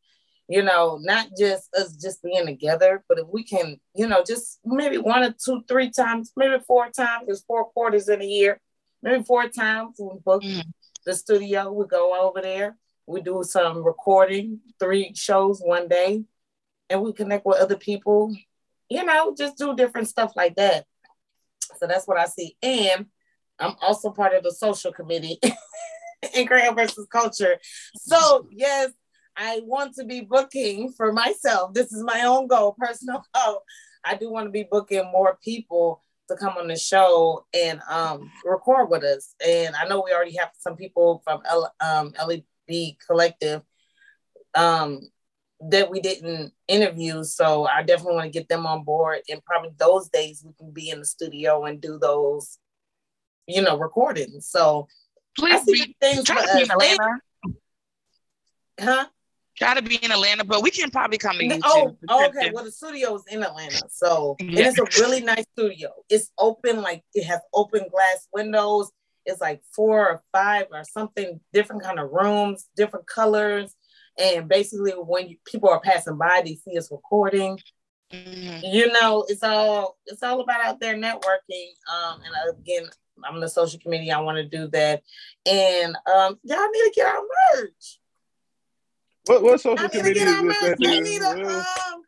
You 0.49 0.63
know, 0.63 0.99
not 1.01 1.29
just 1.39 1.73
us 1.77 1.95
just 1.95 2.25
being 2.25 2.47
together, 2.47 3.05
but 3.09 3.21
if 3.21 3.27
we 3.33 3.45
can, 3.45 3.79
you 3.95 4.09
know, 4.09 4.25
just 4.27 4.59
maybe 4.65 4.99
one 4.99 5.23
or 5.23 5.33
two, 5.33 5.63
three 5.69 5.91
times, 5.91 6.33
maybe 6.37 6.57
four 6.67 6.91
times. 6.91 7.27
There's 7.27 7.45
four 7.45 7.67
quarters 7.67 8.09
in 8.09 8.21
a 8.21 8.27
year, 8.27 8.61
maybe 9.01 9.23
four 9.23 9.47
times 9.49 9.97
we 10.01 10.19
book 10.25 10.43
mm 10.43 10.63
the 11.04 11.14
studio. 11.14 11.73
We 11.73 11.87
go 11.87 12.21
over 12.21 12.40
there. 12.40 12.76
We 13.07 13.21
do 13.23 13.42
some 13.42 13.83
recording, 13.83 14.61
three 14.78 15.12
shows 15.14 15.61
one 15.61 15.88
day, 15.88 16.25
and 16.88 17.02
we 17.02 17.12
connect 17.12 17.45
with 17.45 17.59
other 17.59 17.76
people. 17.76 18.35
You 18.88 19.04
know, 19.04 19.35
just 19.37 19.59
do 19.59 19.75
different 19.75 20.09
stuff 20.09 20.33
like 20.37 20.57
that. 20.57 20.87
So 21.78 21.87
that's 21.87 22.07
what 22.07 22.19
I 22.19 22.26
see. 22.26 22.57
And 22.62 23.07
I'm 23.59 23.75
also 23.80 24.11
part 24.11 24.35
of 24.35 24.42
the 24.42 24.52
social 24.52 24.92
committee 24.92 25.38
in 26.35 26.47
Crayon 26.47 26.75
versus 26.75 27.07
Culture. 27.11 27.59
So 27.97 28.49
yes, 28.50 28.90
I 29.37 29.61
want 29.64 29.95
to 29.95 30.04
be 30.04 30.21
booking 30.21 30.92
for 30.92 31.12
myself. 31.12 31.73
This 31.75 31.92
is 31.92 32.02
my 32.02 32.23
own 32.23 32.47
goal, 32.47 32.76
personal 32.78 33.25
goal. 33.35 33.62
I 34.04 34.14
do 34.14 34.30
want 34.30 34.47
to 34.47 34.50
be 34.50 34.66
booking 34.71 35.11
more 35.12 35.38
people 35.45 36.02
to 36.31 36.37
come 36.37 36.55
on 36.57 36.69
the 36.69 36.77
show 36.77 37.45
and 37.53 37.81
um, 37.89 38.31
record 38.45 38.89
with 38.89 39.03
us. 39.03 39.35
And 39.47 39.75
I 39.75 39.87
know 39.87 40.03
we 40.05 40.13
already 40.13 40.37
have 40.37 40.51
some 40.59 40.77
people 40.77 41.23
from 41.25 41.43
L- 41.49 41.75
um, 41.81 42.13
LEB 42.25 42.97
Collective 43.05 43.63
um, 44.55 45.01
that 45.69 45.91
we 45.91 46.01
didn't 46.01 46.53
interview. 46.69 47.25
So 47.25 47.67
I 47.67 47.83
definitely 47.83 48.15
want 48.15 48.33
to 48.33 48.39
get 48.39 48.49
them 48.49 48.67
on 48.67 48.85
board. 48.85 49.21
And 49.29 49.45
probably 49.45 49.71
those 49.77 50.09
days 50.09 50.43
we 50.45 50.53
can 50.55 50.71
be 50.71 50.91
in 50.91 51.01
the 51.01 51.05
studio 51.05 51.65
and 51.65 51.81
do 51.81 51.99
those, 51.99 52.59
you 53.47 53.63
know, 53.63 53.77
recordings. 53.77 54.49
So 54.49 54.87
Please 55.37 55.55
I 55.55 55.65
see 55.65 55.73
be, 55.73 55.97
things 56.01 56.29
for 56.29 56.39
us. 56.39 56.69
Huh? 58.79 59.07
Try 59.57 59.75
to 59.75 59.83
be 59.83 59.97
in 59.97 60.11
Atlanta, 60.11 60.45
but 60.45 60.62
we 60.62 60.71
can 60.71 60.90
probably 60.90 61.19
come 61.19 61.37
to 61.37 61.45
you. 61.45 61.61
Oh, 61.64 61.97
okay. 62.11 62.50
Well, 62.52 62.64
the 62.64 62.73
studio 62.73 63.14
is 63.16 63.25
in 63.30 63.42
Atlanta, 63.42 63.83
so 63.90 64.37
yeah. 64.40 64.69
it's 64.69 64.78
a 64.78 65.02
really 65.02 65.21
nice 65.21 65.45
studio. 65.52 65.90
It's 66.09 66.30
open, 66.38 66.83
like 66.83 67.02
it 67.14 67.25
has 67.25 67.40
open 67.52 67.87
glass 67.90 68.26
windows. 68.33 68.90
It's 69.26 69.40
like 69.40 69.62
four 69.75 70.09
or 70.09 70.23
five 70.33 70.66
or 70.73 70.83
something 70.85 71.40
different 71.52 71.83
kind 71.83 72.00
of 72.00 72.11
rooms, 72.11 72.69
different 72.76 73.07
colors, 73.07 73.76
and 74.19 74.49
basically 74.49 74.92
when 74.92 75.28
you, 75.28 75.37
people 75.45 75.69
are 75.69 75.80
passing 75.80 76.16
by, 76.16 76.42
they 76.45 76.54
see 76.54 76.76
us 76.78 76.90
recording. 76.90 77.59
Mm-hmm. 78.12 78.64
You 78.64 78.92
know, 78.92 79.25
it's 79.28 79.42
all 79.42 79.99
it's 80.07 80.23
all 80.23 80.40
about 80.40 80.64
out 80.64 80.80
there 80.80 80.97
networking. 80.97 81.69
Um, 81.92 82.21
and 82.25 82.59
again, 82.59 82.88
I'm 83.25 83.37
in 83.37 83.40
the 83.40 83.49
social 83.49 83.78
committee. 83.78 84.11
I 84.11 84.21
want 84.21 84.37
to 84.37 84.45
do 84.45 84.69
that, 84.69 85.02
and 85.47 85.95
um, 86.12 86.38
y'all 86.42 86.71
need 86.71 86.80
to 86.80 86.92
get 86.95 87.07
our 87.07 87.23
merch. 87.54 88.00
What 89.27 89.43
what 89.43 89.61
social 89.61 89.89
committee 89.89 90.21
is 90.21 90.43
this? 90.43 90.61
That 90.61 90.79
need 90.79 91.23
a, 91.23 91.59
um, 91.59 92.05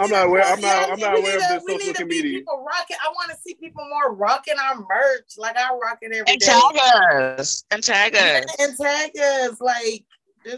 I'm 0.00 0.10
not 0.10 0.26
aware. 0.26 0.42
I'm 0.42 0.60
not. 0.60 0.90
I'm 0.90 0.98
not 0.98 1.18
aware 1.18 1.36
of 1.36 1.64
this 1.66 1.80
social 1.82 1.94
committee. 1.94 2.38
People 2.38 2.64
rocking. 2.66 2.96
I 3.02 3.08
want 3.08 3.30
to 3.30 3.36
see 3.36 3.54
people 3.54 3.86
more 3.88 4.14
rocking 4.14 4.54
our 4.58 4.76
merch. 4.76 5.34
Like 5.38 5.56
I 5.56 5.70
rock 5.70 5.98
it 6.02 6.12
every 6.12 6.32
and 6.32 6.40
day. 6.40 6.46
Tag 6.46 7.38
us. 7.38 7.64
And 7.70 7.82
tag 7.82 8.14
us. 8.14 8.56
And 8.58 8.76
tag 8.76 9.10
us. 9.16 9.60
Like 9.60 10.04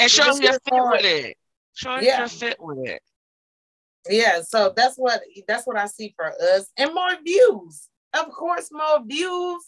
and 0.00 0.10
show 0.10 0.30
us 0.30 0.40
your 0.40 0.52
fit 0.52 0.60
with 0.72 1.04
it. 1.04 1.36
Show 1.74 1.90
us 1.92 2.04
yeah. 2.04 2.18
your 2.20 2.28
fit 2.28 2.56
with 2.58 2.78
it. 2.86 3.02
Yeah. 4.08 4.42
So 4.42 4.72
that's 4.74 4.96
what 4.96 5.20
that's 5.46 5.66
what 5.66 5.76
I 5.76 5.86
see 5.86 6.14
for 6.16 6.26
us, 6.26 6.70
and 6.76 6.94
more 6.94 7.16
views. 7.24 7.88
Of 8.14 8.30
course, 8.30 8.70
more 8.72 9.04
views 9.04 9.64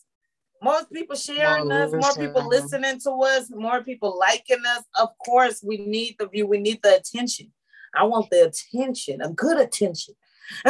most 0.62 0.92
people 0.92 1.16
sharing 1.16 1.68
more 1.68 1.82
us, 1.82 1.92
more 1.92 2.26
people 2.26 2.48
listening 2.48 3.00
to 3.00 3.10
us, 3.10 3.50
more 3.50 3.82
people 3.82 4.18
liking 4.18 4.62
us. 4.66 4.84
Of 4.98 5.10
course, 5.24 5.62
we 5.62 5.78
need 5.78 6.16
the 6.18 6.28
view, 6.28 6.46
we 6.46 6.58
need 6.58 6.80
the 6.82 6.96
attention. 6.96 7.52
I 7.94 8.04
want 8.04 8.30
the 8.30 8.46
attention, 8.46 9.20
a 9.22 9.30
good 9.30 9.60
attention. 9.60 10.14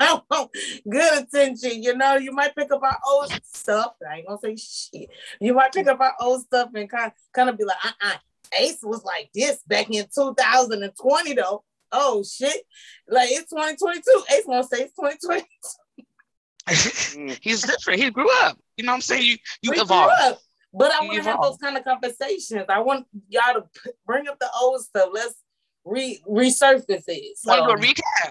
I 0.00 0.20
want 0.30 0.50
good 0.88 1.22
attention. 1.22 1.82
You 1.82 1.96
know, 1.96 2.16
you 2.16 2.32
might 2.32 2.54
pick 2.56 2.72
up 2.72 2.82
our 2.82 2.98
old 3.06 3.32
stuff. 3.44 3.94
I 4.08 4.18
ain't 4.18 4.26
gonna 4.26 4.38
say 4.42 4.56
shit. 4.56 5.10
You 5.40 5.54
might 5.54 5.72
pick 5.72 5.86
up 5.86 6.00
our 6.00 6.14
old 6.20 6.42
stuff 6.42 6.70
and 6.74 6.90
kind 6.90 7.06
of, 7.06 7.12
kind 7.32 7.48
of 7.48 7.58
be 7.58 7.64
like, 7.64 7.84
uh-uh. 7.84 8.16
Ace 8.58 8.80
was 8.82 9.02
like 9.04 9.30
this 9.34 9.60
back 9.66 9.90
in 9.90 10.04
2020 10.14 11.34
though. 11.34 11.64
Oh 11.90 12.22
shit. 12.22 12.64
Like 13.08 13.30
it's 13.30 13.50
2022. 13.50 14.24
Ace 14.34 14.44
won't 14.46 14.68
say 14.68 14.82
it's 14.82 14.96
2022. 14.96 15.46
Mm. 16.68 17.38
He's 17.40 17.62
different. 17.62 18.00
He 18.00 18.10
grew 18.10 18.28
up. 18.44 18.58
You 18.76 18.84
know 18.84 18.92
what 18.92 18.96
I'm 18.96 19.00
saying? 19.02 19.24
You 19.24 19.36
you 19.62 19.72
evolve. 19.74 20.38
But 20.74 20.90
I 20.92 21.04
want 21.04 21.18
to 21.18 21.24
have 21.24 21.40
those 21.42 21.58
kind 21.58 21.76
of 21.76 21.84
conversations. 21.84 22.64
I 22.68 22.80
want 22.80 23.06
y'all 23.28 23.54
to 23.54 23.62
p- 23.82 23.90
bring 24.06 24.26
up 24.28 24.38
the 24.38 24.48
old 24.60 24.80
stuff. 24.80 25.10
Let's 25.12 25.34
re 25.84 26.22
resurface 26.26 27.04
it. 27.06 27.36
So, 27.36 27.50
want 27.50 27.82
to 27.82 27.86
recap? 27.86 28.30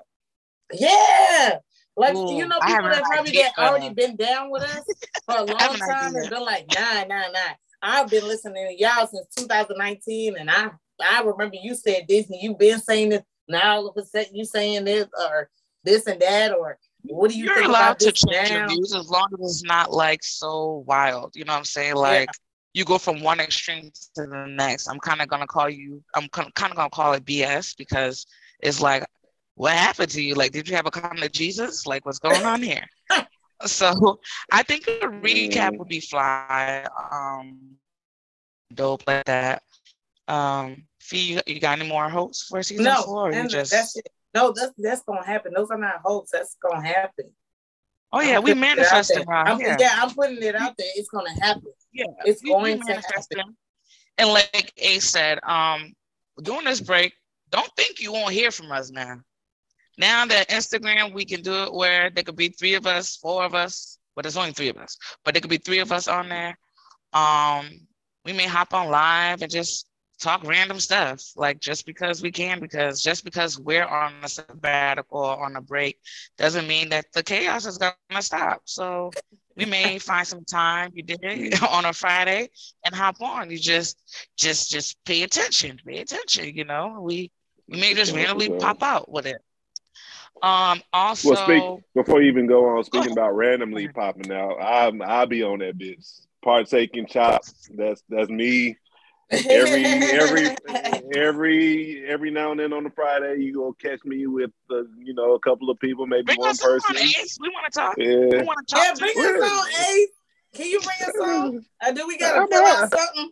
Yeah. 0.73 1.59
Like 1.95 2.15
Ooh, 2.15 2.33
you 2.33 2.47
know, 2.47 2.59
people 2.65 2.89
that 2.89 3.03
probably 3.03 3.31
that 3.33 3.53
already 3.59 3.89
been 3.89 4.15
down 4.15 4.49
with 4.49 4.63
us 4.63 4.83
for 5.25 5.37
a 5.37 5.43
long 5.43 5.75
time 5.75 6.15
and 6.15 6.29
been 6.29 6.41
like, 6.41 6.67
nah, 6.73 7.03
nah, 7.03 7.29
nah. 7.29 7.53
I've 7.81 8.09
been 8.09 8.27
listening 8.27 8.67
to 8.67 8.81
y'all 8.81 9.07
since 9.07 9.27
2019, 9.37 10.37
and 10.37 10.49
I 10.49 10.71
I 11.03 11.21
remember 11.21 11.57
you 11.61 11.75
said 11.75 12.05
this, 12.07 12.29
and 12.29 12.41
you've 12.41 12.59
been 12.59 12.79
saying 12.79 13.09
this. 13.09 13.23
Now 13.47 13.75
all 13.75 13.87
of 13.87 13.97
a 13.97 14.05
sudden 14.05 14.35
you 14.35 14.45
saying 14.45 14.85
this 14.85 15.07
or 15.19 15.49
this 15.83 16.07
and 16.07 16.21
that, 16.21 16.53
or 16.53 16.77
what 17.03 17.31
do 17.31 17.37
you 17.37 17.45
You're 17.45 17.55
think 17.55 17.67
allowed 17.67 17.99
to 17.99 18.11
change 18.11 18.49
now? 18.49 18.59
your 18.59 18.67
views 18.69 18.93
as 18.93 19.09
long 19.09 19.27
as 19.33 19.39
it's 19.39 19.63
not 19.63 19.91
like 19.91 20.23
so 20.23 20.83
wild. 20.87 21.35
You 21.35 21.45
know 21.45 21.53
what 21.53 21.59
I'm 21.59 21.65
saying? 21.65 21.95
Like 21.95 22.29
yeah. 22.29 22.33
you 22.73 22.85
go 22.85 22.97
from 22.97 23.21
one 23.21 23.39
extreme 23.39 23.91
to 24.15 24.27
the 24.27 24.45
next. 24.47 24.87
I'm 24.87 24.99
kind 24.99 25.21
of 25.21 25.27
gonna 25.27 25.47
call 25.47 25.69
you. 25.69 26.03
I'm 26.15 26.27
kind 26.29 26.47
of 26.47 26.75
gonna 26.75 26.89
call 26.89 27.13
it 27.13 27.25
BS 27.25 27.75
because 27.77 28.25
it's 28.59 28.81
like, 28.81 29.05
what 29.55 29.73
happened 29.73 30.11
to 30.11 30.21
you? 30.21 30.35
Like, 30.35 30.51
did 30.51 30.69
you 30.69 30.75
have 30.75 30.85
a 30.85 30.91
comment 30.91 31.21
to 31.21 31.29
Jesus? 31.29 31.85
Like, 31.85 32.05
what's 32.05 32.19
going 32.19 32.45
on 32.45 32.61
here? 32.61 32.85
so 33.65 34.19
I 34.51 34.63
think 34.63 34.87
a 34.87 35.07
recap 35.07 35.77
would 35.77 35.87
be 35.87 35.99
fly. 35.99 36.85
Um, 37.11 37.77
dope 38.73 39.03
like 39.07 39.25
that. 39.25 39.63
Um, 40.27 40.83
Fee, 40.99 41.33
you, 41.33 41.41
you 41.47 41.59
got 41.59 41.79
any 41.79 41.89
more 41.89 42.09
hopes 42.09 42.43
for 42.43 42.61
season 42.63 42.85
no, 42.85 43.03
four? 43.03 43.29
Or 43.29 43.33
you 43.33 43.47
just 43.47 43.71
that's 43.71 43.97
it. 43.97 44.07
No, 44.33 44.53
that's 44.53 44.73
that's 44.77 45.03
gonna 45.03 45.25
happen. 45.25 45.53
Those 45.55 45.69
are 45.71 45.77
not 45.77 46.01
hopes. 46.03 46.31
That's 46.31 46.55
gonna 46.61 46.85
happen. 46.85 47.31
Oh 48.13 48.21
yeah, 48.21 48.39
we 48.39 48.53
manifesting. 48.53 49.25
I'm, 49.29 49.59
yeah. 49.59 49.77
yeah, 49.79 49.95
I'm 49.97 50.13
putting 50.13 50.41
it 50.41 50.55
out 50.55 50.75
there. 50.77 50.87
It's 50.95 51.09
gonna 51.09 51.31
happen. 51.41 51.71
Yeah, 51.93 52.05
it's 52.25 52.41
going 52.41 52.81
to 52.85 52.93
happen. 52.93 53.55
And 54.17 54.29
like 54.29 54.73
Ace 54.77 55.09
said, 55.09 55.39
um, 55.43 55.93
during 56.41 56.65
this 56.65 56.81
break, 56.81 57.13
don't 57.49 57.71
think 57.75 57.99
you 57.99 58.11
won't 58.11 58.33
hear 58.33 58.51
from 58.51 58.71
us 58.71 58.91
now. 58.91 59.21
Now 59.97 60.25
that 60.25 60.49
Instagram, 60.49 61.13
we 61.13 61.25
can 61.25 61.41
do 61.41 61.63
it 61.63 61.73
where 61.73 62.09
there 62.09 62.23
could 62.23 62.35
be 62.35 62.49
three 62.49 62.75
of 62.75 62.87
us, 62.87 63.17
four 63.17 63.43
of 63.43 63.55
us, 63.55 63.97
but 64.15 64.23
there's 64.23 64.37
only 64.37 64.51
three 64.51 64.69
of 64.69 64.77
us. 64.77 64.97
But 65.23 65.33
there 65.33 65.41
could 65.41 65.49
be 65.49 65.57
three 65.57 65.79
of 65.79 65.91
us 65.91 66.07
on 66.07 66.29
there. 66.29 66.57
Um, 67.13 67.69
we 68.25 68.33
may 68.33 68.47
hop 68.47 68.73
on 68.73 68.89
live 68.89 69.41
and 69.41 69.51
just 69.51 69.87
talk 70.21 70.43
random 70.45 70.79
stuff 70.79 71.23
like 71.35 71.59
just 71.59 71.85
because 71.85 72.21
we 72.21 72.31
can 72.31 72.59
because 72.59 73.01
just 73.01 73.25
because 73.25 73.59
we're 73.59 73.85
on 73.85 74.13
a 74.23 74.29
sabbatical 74.29 75.19
or 75.19 75.43
on 75.45 75.55
a 75.55 75.61
break 75.61 75.99
doesn't 76.37 76.67
mean 76.67 76.89
that 76.89 77.05
the 77.13 77.23
chaos 77.23 77.65
is 77.65 77.77
to 77.79 77.93
stop 78.21 78.61
so 78.65 79.11
we 79.57 79.65
may 79.65 79.99
find 80.09 80.27
some 80.27 80.45
time 80.45 80.91
you 80.93 81.03
did 81.03 81.61
on 81.69 81.85
a 81.85 81.93
friday 81.93 82.49
and 82.85 82.95
hop 82.95 83.21
on 83.21 83.49
you 83.51 83.57
just 83.57 83.97
just 84.37 84.69
just 84.71 84.97
pay 85.05 85.23
attention 85.23 85.79
pay 85.85 85.99
attention 85.99 86.55
you 86.55 86.65
know 86.65 86.99
we 87.01 87.31
we 87.69 87.79
may 87.79 87.93
just 87.93 88.13
randomly 88.13 88.49
pop 88.49 88.83
out 88.83 89.11
with 89.11 89.25
it 89.25 89.41
Um, 90.41 90.81
also, 90.93 91.29
Well, 91.29 91.37
speak 91.37 91.83
before 91.95 92.21
you 92.21 92.29
even 92.31 92.47
go 92.47 92.65
on. 92.69 92.83
Speaking 92.83 93.11
about 93.11 93.35
randomly 93.35 93.87
popping 93.89 94.31
out, 94.31 94.57
I'm 94.61 95.01
I'll 95.01 95.27
be 95.27 95.43
on 95.43 95.59
that 95.59 95.77
bitch. 95.77 96.21
Partaking 96.43 97.05
chop. 97.07 97.41
That's 97.75 98.03
that's 98.09 98.29
me. 98.29 98.77
Every 99.31 99.85
every 99.85 100.57
every 101.15 102.05
every 102.07 102.31
now 102.31 102.51
and 102.51 102.59
then 102.59 102.73
on 102.73 102.85
a 102.85 102.89
Friday, 102.89 103.37
you 103.39 103.53
gonna 103.53 103.73
catch 103.75 104.03
me 104.03 104.27
with 104.27 104.51
uh, 104.69 104.83
you 104.99 105.13
know 105.13 105.33
a 105.35 105.39
couple 105.39 105.69
of 105.69 105.79
people, 105.79 106.05
maybe 106.05 106.23
bring 106.23 106.39
one 106.39 106.49
us 106.49 106.61
on, 106.63 106.71
person. 106.79 106.97
Ace. 106.97 107.37
We 107.39 107.49
want 107.49 107.71
to 107.71 107.79
talk. 107.79 107.97
We 107.97 108.05
Yeah. 108.07 108.43
want 108.43 108.67
to 108.67 108.75
talk. 108.75 108.83
yeah, 108.85 108.93
bring 108.99 109.13
us 109.17 109.51
on, 109.51 109.67
Ace. 109.95 110.09
Can 110.53 110.65
you 110.69 110.79
bring 110.81 111.09
us 111.09 111.15
on? 111.21 111.65
I 111.81 111.91
do 111.93 112.05
we 112.07 112.17
gotta 112.17 112.41
I'm 112.41 112.47
fill 112.49 112.63
out 112.65 112.91
something? 112.93 113.31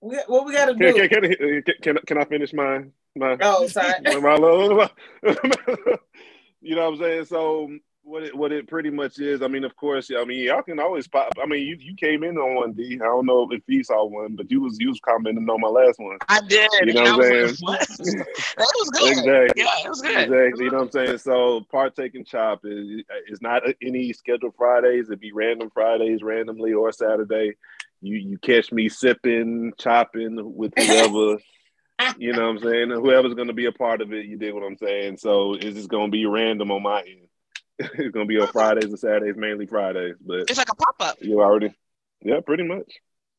We, 0.00 0.16
what 0.28 0.46
we 0.46 0.52
gotta 0.52 0.74
Can, 0.74 0.94
do? 0.94 1.08
can, 1.08 1.08
can, 1.08 1.62
can, 1.62 1.74
can, 1.82 1.96
can 2.06 2.18
I 2.18 2.24
finish 2.26 2.52
my 2.52 2.84
my 3.16 3.36
Oh, 3.40 3.66
sorry. 3.66 3.94
my 4.20 4.34
little- 4.36 4.88
you 6.60 6.74
know 6.76 6.90
what 6.90 6.94
I'm 6.94 6.98
saying? 6.98 7.24
So 7.24 7.70
what 8.04 8.22
it 8.22 8.36
what 8.36 8.52
it 8.52 8.68
pretty 8.68 8.90
much 8.90 9.18
is, 9.18 9.42
I 9.42 9.48
mean, 9.48 9.64
of 9.64 9.74
course, 9.76 10.10
I 10.16 10.24
mean, 10.24 10.44
y'all 10.44 10.62
can 10.62 10.78
always 10.78 11.08
pop. 11.08 11.32
I 11.42 11.46
mean, 11.46 11.66
you, 11.66 11.76
you 11.80 11.94
came 11.96 12.22
in 12.22 12.36
on 12.36 12.54
one 12.54 12.72
D. 12.72 12.98
I 13.00 13.06
don't 13.06 13.26
know 13.26 13.48
if 13.50 13.62
he 13.66 13.82
saw 13.82 14.04
one, 14.04 14.36
but 14.36 14.50
you 14.50 14.60
was 14.60 14.76
you 14.78 14.88
was 14.88 15.00
commenting 15.00 15.48
on 15.48 15.60
my 15.60 15.68
last 15.68 15.98
one. 15.98 16.18
I 16.28 16.40
did. 16.46 16.70
You 16.84 16.92
know 16.92 17.02
what 17.02 17.12
I'm 17.12 17.22
saying? 17.22 17.56
like. 17.62 17.88
That 18.56 18.72
was 18.76 18.90
good. 18.90 19.10
Exactly. 19.10 19.62
Yeah, 19.62 19.84
it 19.84 19.88
was 19.88 20.02
good. 20.02 20.10
Exactly. 20.10 20.64
You 20.64 20.70
know 20.70 20.78
what 20.78 20.84
I'm 20.84 20.90
saying? 20.92 21.18
So 21.18 21.66
partaking 21.70 22.24
chop 22.24 22.60
is 22.64 23.02
is 23.28 23.40
not 23.40 23.62
any 23.82 24.12
scheduled 24.12 24.54
Fridays. 24.56 25.06
It'd 25.06 25.20
be 25.20 25.32
random 25.32 25.70
Fridays, 25.70 26.22
randomly 26.22 26.72
or 26.72 26.92
Saturday. 26.92 27.54
You 28.02 28.16
you 28.16 28.38
catch 28.38 28.70
me 28.70 28.88
sipping, 28.88 29.72
chopping 29.78 30.38
with 30.54 30.72
whoever. 30.78 31.38
you 32.18 32.32
know 32.32 32.52
what 32.52 32.56
I'm 32.56 32.58
saying? 32.58 32.90
Whoever's 32.90 33.34
gonna 33.34 33.54
be 33.54 33.66
a 33.66 33.72
part 33.72 34.02
of 34.02 34.12
it, 34.12 34.26
you 34.26 34.36
did 34.36 34.52
what 34.52 34.64
I'm 34.64 34.76
saying? 34.76 35.16
So 35.16 35.54
it's 35.54 35.76
just 35.76 35.88
gonna 35.88 36.10
be 36.10 36.26
random 36.26 36.70
on 36.70 36.82
my 36.82 37.00
end. 37.00 37.23
it's 37.78 38.12
gonna 38.12 38.26
be 38.26 38.38
on 38.40 38.46
Fridays 38.48 38.84
and 38.90 38.98
Saturdays, 38.98 39.36
mainly 39.36 39.66
Fridays. 39.66 40.16
But 40.24 40.50
It's 40.50 40.58
like 40.58 40.70
a 40.70 40.74
pop 40.74 40.96
up. 41.00 41.16
you 41.20 41.40
already 41.40 41.74
yeah, 42.22 42.40
pretty 42.40 42.64
much. 42.64 42.90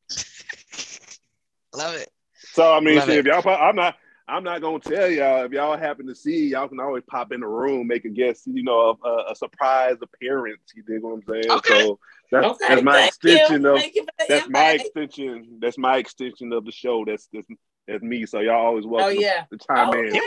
Love 1.76 1.96
it. 1.96 2.10
So 2.54 2.74
I 2.74 2.80
mean, 2.80 2.98
Love 2.98 3.08
shit, 3.08 3.18
it. 3.18 3.20
if 3.20 3.26
y'all, 3.26 3.42
pop- 3.42 3.60
I'm 3.60 3.76
not, 3.76 3.96
I'm 4.28 4.44
not 4.44 4.62
gonna 4.62 4.80
tell 4.80 5.10
y'all. 5.10 5.46
If 5.46 5.52
y'all 5.52 5.78
happen 5.78 6.08
to 6.08 6.16
see, 6.16 6.48
y'all 6.50 6.68
can 6.68 6.80
always 6.80 7.04
pop 7.10 7.32
in 7.32 7.42
the 7.42 7.48
room, 7.48 7.88
make 7.88 8.06
a 8.06 8.10
guest, 8.10 8.44
you 8.46 8.64
know, 8.64 8.98
a, 9.04 9.08
a, 9.08 9.14
uh, 9.14 9.32
a 9.32 9.36
surprise 9.36 9.98
appearance. 10.02 10.62
You 10.76 10.84
dig 10.84 11.02
what 11.02 11.14
I'm 11.14 11.24
saying? 11.24 11.52
Okay. 11.58 11.82
So 11.82 12.00
that's, 12.32 12.46
Okay, 12.46 12.66
that's 12.68 12.84
my 12.84 12.94
thank 12.94 13.08
extension 13.10 13.62
you. 13.64 13.70
of 13.70 13.80
Thank 13.80 13.96
you 13.96 14.04
for 14.04 14.12
the 14.20 14.26
that's 14.30 14.50
my 14.50 14.72
extension. 14.72 15.60
That's 15.60 15.78
my 15.78 15.98
extension 15.98 16.54
of 16.54 16.66
the 16.66 16.72
show. 16.72 17.06
That's 17.06 17.28
that's, 17.34 17.48
that's 17.88 18.04
me. 18.04 18.26
So 18.26 18.40
y'all 18.40 18.66
always 18.66 18.86
oh, 18.86 18.90
welcome 18.90 19.18
Oh 19.18 19.22
yeah. 19.22 19.44
to 19.52 19.58
chime 19.58 19.90
Oh, 19.90 19.94
in. 20.00 20.16
yeah. 20.16 20.22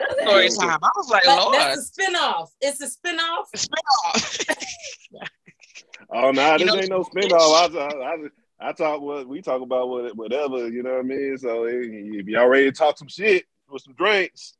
Oh, 0.00 0.16
Story 0.28 0.48
time. 0.50 0.78
I 0.82 0.90
was 0.96 1.08
like, 1.10 1.24
That- 1.24 1.38
Lord. 1.38 1.54
that's 1.54 1.90
a 1.98 2.02
spinoff. 2.02 2.48
It's 2.60 2.80
a 2.80 2.86
spinoff. 2.86 3.46
Spin-off. 3.54 4.38
Oh 6.10 6.30
no, 6.30 6.52
You 6.52 6.58
this 6.58 6.66
know, 6.66 6.80
ain't 6.80 6.90
no 6.90 7.02
spinoff. 7.02 7.76
I, 7.76 7.78
I, 7.78 8.14
I, 8.14 8.68
I 8.68 8.72
talk 8.72 9.00
what 9.00 9.26
we 9.26 9.42
talk 9.42 9.60
about 9.60 9.88
what 9.88 10.16
whatever. 10.16 10.68
You 10.68 10.82
know 10.82 10.92
what 10.92 11.00
I 11.00 11.02
mean? 11.02 11.36
So 11.38 11.64
eh, 11.64 11.72
if 11.74 12.26
y'all 12.26 12.46
ready 12.48 12.66
to 12.66 12.72
talk 12.72 12.96
some 12.98 13.08
shit 13.08 13.44
with 13.68 13.82
some 13.82 13.94
drinks, 13.94 14.54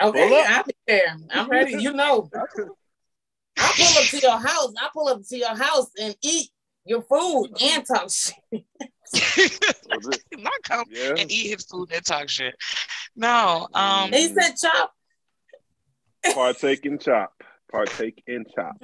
Okay, 0.00 0.44
I'll 0.48 0.64
be 0.64 0.74
there. 0.86 1.16
I'm 1.30 1.48
ready. 1.48 1.74
You 1.80 1.92
know. 1.92 2.28
I 3.58 3.72
pull 3.76 4.02
up 4.02 4.08
to 4.08 4.18
your 4.18 4.38
house. 4.38 4.72
I 4.80 4.88
pull 4.92 5.08
up 5.08 5.20
to 5.28 5.36
your 5.36 5.54
house 5.56 5.90
and 6.00 6.16
eat 6.22 6.48
your 6.84 7.02
food 7.02 7.50
and 7.62 7.86
talk 7.86 8.10
shit. 8.10 8.34
Was? 9.12 10.20
Not 10.38 10.52
come 10.64 10.84
yeah. 10.90 11.14
and 11.18 11.30
eat 11.30 11.50
his 11.54 11.64
food 11.64 11.90
and 11.92 12.04
talk 12.04 12.28
shit. 12.28 12.54
No. 13.16 13.68
Um. 13.74 14.04
And 14.06 14.14
he 14.14 14.28
said, 14.28 14.54
"Chop." 14.56 14.92
Partake 16.34 16.86
in 16.86 16.98
chop. 16.98 17.32
Partake 17.70 18.22
in 18.26 18.44
chop. 18.54 18.76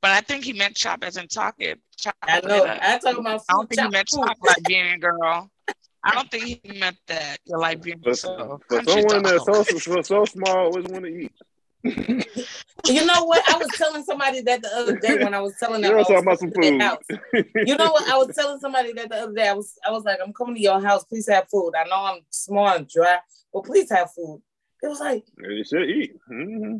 But 0.00 0.10
I 0.10 0.20
think 0.20 0.44
he 0.44 0.52
meant 0.52 0.74
chop 0.76 1.04
as 1.04 1.16
in 1.16 1.28
talk 1.28 1.54
it. 1.58 1.80
Chop 1.96 2.14
I 2.22 2.40
know. 2.40 2.64
up. 2.64 2.78
I 2.82 2.98
talk 2.98 3.18
about 3.18 3.42
I 3.48 3.52
don't 3.52 3.62
food. 3.62 3.68
think 3.68 3.80
he 3.80 3.88
meant 3.88 3.92
Chop 3.92 3.92
meant 3.92 4.08
food. 4.10 4.26
talk 4.26 4.56
Liberian 4.58 5.00
girl. 5.00 5.50
I 6.04 6.10
don't 6.14 6.28
think 6.30 6.44
he 6.44 6.60
meant 6.80 6.96
that. 7.06 7.38
You're 7.46 7.58
Liberian. 7.60 8.02
For, 8.02 8.14
So, 8.14 8.60
for 8.68 8.82
someone 8.82 9.22
that's 9.22 9.44
so, 9.44 9.52
dog. 9.52 9.66
so 9.66 10.02
so 10.02 10.24
small, 10.24 10.56
always 10.58 10.86
want 10.86 11.04
to 11.04 11.10
eat. 11.10 11.32
You 12.88 13.06
know 13.06 13.24
what? 13.24 13.44
I 13.48 13.58
was 13.58 13.70
telling 13.76 14.02
somebody 14.02 14.40
that 14.42 14.60
the 14.60 14.68
other 14.74 14.96
day 14.98 15.16
when 15.22 15.34
I 15.34 15.40
was 15.40 15.54
telling 15.58 15.82
them 15.82 15.90
You're 15.90 15.98
I 15.98 16.00
was 16.00 16.08
talking 16.08 16.22
about 16.24 16.40
some 16.40 16.50
coming 16.50 16.78
to 16.80 16.84
their 16.84 16.96
food. 16.98 17.42
house. 17.52 17.64
You 17.64 17.76
know 17.76 17.92
what? 17.92 18.08
I 18.08 18.16
was 18.18 18.34
telling 18.34 18.58
somebody 18.58 18.92
that 18.94 19.08
the 19.08 19.16
other 19.16 19.32
day. 19.32 19.48
I 19.48 19.52
was 19.52 19.78
I 19.86 19.92
was 19.92 20.02
like, 20.02 20.18
I'm 20.24 20.32
coming 20.32 20.56
to 20.56 20.60
your 20.60 20.80
house. 20.80 21.04
Please 21.04 21.28
have 21.28 21.48
food. 21.48 21.74
I 21.76 21.84
know 21.84 21.96
I'm 22.04 22.22
small 22.30 22.66
and 22.68 22.88
dry, 22.88 23.18
but 23.52 23.64
please 23.64 23.88
have 23.90 24.10
food. 24.12 24.42
It 24.82 24.88
was 24.88 24.98
like, 24.98 25.24
You 25.38 25.64
should 25.64 25.88
eat. 25.88 26.16
hmm 26.26 26.78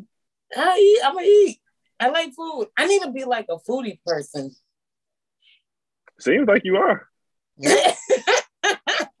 I 0.55 0.77
eat. 0.77 0.99
I'm 1.05 1.13
gonna 1.13 1.25
eat. 1.25 1.59
I 2.01 2.09
like 2.09 2.33
food. 2.33 2.67
I 2.77 2.85
need 2.85 3.01
to 3.03 3.11
be 3.11 3.23
like 3.23 3.45
a 3.49 3.57
foodie 3.57 3.99
person. 4.05 4.53
Seems 6.19 6.47
like 6.47 6.63
you 6.65 6.75
are. 6.77 7.07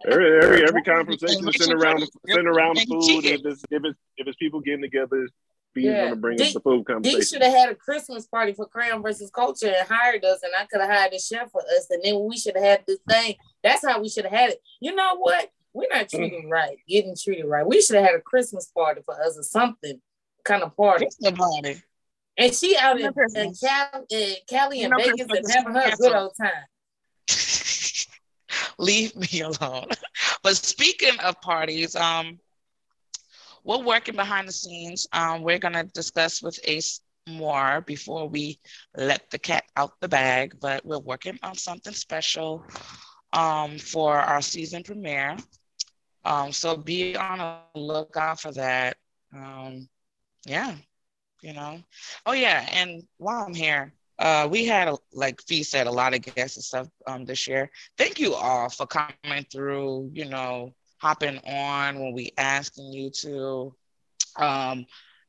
Every 0.05 0.43
every, 0.43 0.67
every 0.67 0.83
conversation 0.83 1.47
is 1.47 1.55
centered 1.55 1.81
around 1.81 2.03
centered 2.27 2.51
around 2.51 2.77
food. 2.89 3.25
If 3.25 3.45
it's 3.45 3.63
if 3.71 3.85
it's 3.85 3.97
if 4.17 4.27
it's 4.27 4.35
people 4.35 4.59
getting 4.59 4.81
together, 4.81 5.29
B's 5.73 5.85
Yeah. 5.85 6.03
gonna 6.05 6.15
bring 6.15 6.37
D- 6.37 6.47
up 6.47 6.53
the 6.53 6.59
food 6.61 6.79
He 6.79 6.83
conversation. 6.85 7.21
should 7.23 7.43
have 7.43 7.53
had 7.53 7.69
a 7.69 7.75
Christmas 7.75 8.27
party 8.27 8.53
for 8.53 8.65
Crayon 8.67 9.01
versus 9.01 9.29
Culture 9.31 9.67
and 9.67 9.87
hired 9.87 10.23
us, 10.25 10.41
and 10.43 10.51
I 10.57 10.65
could 10.65 10.81
have 10.81 10.89
hired 10.89 11.13
a 11.13 11.19
chef 11.19 11.51
for 11.51 11.61
us, 11.61 11.87
and 11.89 12.01
then 12.03 12.23
we 12.23 12.37
should 12.37 12.55
have 12.55 12.63
had 12.65 12.83
this 12.87 12.99
thing. 13.09 13.35
That's 13.63 13.85
how 13.85 14.01
we 14.01 14.09
should 14.09 14.25
have 14.25 14.33
had 14.33 14.49
it. 14.51 14.61
You 14.79 14.93
know 14.95 15.15
what? 15.17 15.49
We're 15.73 15.87
not 15.91 16.09
treated 16.09 16.43
right, 16.49 16.77
getting 16.87 17.15
treated 17.15 17.45
right. 17.45 17.65
We 17.65 17.81
should 17.81 17.95
have 17.95 18.05
had 18.05 18.15
a 18.15 18.21
Christmas 18.21 18.67
party 18.67 19.01
for 19.05 19.19
us 19.19 19.37
or 19.37 19.43
something 19.43 19.99
kind 20.43 20.61
of 20.61 20.75
party. 20.77 21.05
What's 21.05 21.15
the 21.17 21.31
body? 21.31 21.81
And 22.37 22.53
she 22.53 22.75
out 22.77 22.97
in, 22.97 23.01
No 23.03 23.07
in, 23.07 23.13
Christmas. 23.13 23.59
Cali, 23.59 24.05
in 24.11 24.35
Cali 24.47 24.81
and 24.83 24.91
No 24.91 24.97
Vegas 24.97 25.25
Christmas 25.27 25.55
and 25.55 25.67
having 25.67 25.73
her 25.81 25.93
a 25.93 25.97
good 25.97 26.13
old 26.13 26.33
time. 26.39 26.63
Leave 28.77 29.15
me 29.15 29.41
alone. 29.41 29.87
But 30.43 30.57
speaking 30.57 31.17
of 31.21 31.39
parties, 31.39 31.95
um, 31.95 32.37
we're 33.63 33.83
working 33.83 34.15
behind 34.15 34.47
the 34.47 34.51
scenes. 34.53 35.07
Um, 35.11 35.41
we're 35.41 35.59
gonna 35.59 35.83
discuss 35.83 36.41
with 36.41 36.59
Ace 36.63 37.01
more 37.27 37.81
before 37.81 38.27
we 38.27 38.59
let 38.95 39.29
the 39.29 39.39
cat 39.39 39.63
out 39.75 39.99
the 40.01 40.09
bag. 40.09 40.55
But 40.59 40.85
we're 40.85 40.99
working 40.99 41.39
on 41.43 41.55
something 41.55 41.93
special 41.93 42.65
um, 43.31 43.77
for 43.77 44.17
our 44.17 44.41
season 44.41 44.83
premiere. 44.83 45.37
Um, 46.25 46.51
so 46.51 46.77
be 46.77 47.15
on 47.15 47.39
a 47.39 47.61
lookout 47.75 48.39
for 48.39 48.51
that. 48.53 48.97
Um, 49.35 49.87
yeah, 50.45 50.75
you 51.41 51.53
know. 51.53 51.81
Oh 52.25 52.33
yeah, 52.33 52.67
and 52.71 53.03
while 53.17 53.45
I'm 53.45 53.53
here, 53.53 53.93
uh, 54.19 54.47
we 54.49 54.65
had 54.65 54.87
a, 54.87 54.97
like 55.13 55.41
Fee 55.41 55.63
said, 55.63 55.87
a 55.87 55.91
lot 55.91 56.13
of 56.13 56.21
guests 56.21 56.57
and 56.57 56.63
stuff 56.63 56.87
um, 57.07 57.25
this 57.25 57.47
year. 57.47 57.69
Thank 57.97 58.19
you 58.19 58.33
all 58.33 58.69
for 58.69 58.87
coming 58.87 59.45
through. 59.51 60.11
You 60.13 60.25
know, 60.25 60.73
hopping 61.03 61.37
on 61.39 61.99
when 61.99 62.13
we 62.13 62.31
asking 62.37 62.93
you 62.93 63.09
to, 63.09 63.75
um, 64.37 64.85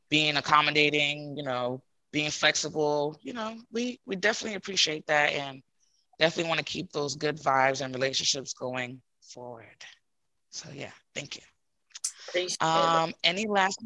being 0.09 0.37
accommodating. 0.37 1.37
You 1.37 1.43
know, 1.43 1.83
being 2.15 2.31
flexible. 2.31 3.19
You 3.23 3.33
know, 3.33 3.57
we 3.73 4.01
we 4.07 4.15
definitely 4.15 4.55
appreciate 4.55 5.07
that 5.09 5.33
and 5.33 5.63
definitely 6.21 6.49
want 6.49 6.59
to 6.59 6.65
keep 6.65 6.93
those 6.93 7.17
good 7.17 7.37
vibes 7.39 7.85
and 7.85 7.93
relationships 7.93 8.55
going 8.55 9.03
forward. 9.21 9.85
So 10.51 10.69
yeah, 10.73 10.93
thank 11.13 11.35
you. 11.35 11.43
Appreciate 12.29 12.57
it. 12.61 12.65
Um, 12.65 13.13
any 13.25 13.49
last? 13.49 13.81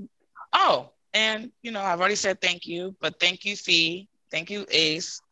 Oh, 0.53 0.91
and 1.15 1.51
you 1.63 1.71
know, 1.71 1.81
I've 1.81 2.01
already 2.01 2.17
said 2.17 2.41
thank 2.43 2.67
you, 2.67 2.95
but 3.01 3.19
thank 3.19 3.47
you, 3.47 3.57
Fee. 3.57 4.09
Thank 4.31 4.51
you, 4.51 4.67
Ace. 4.71 5.23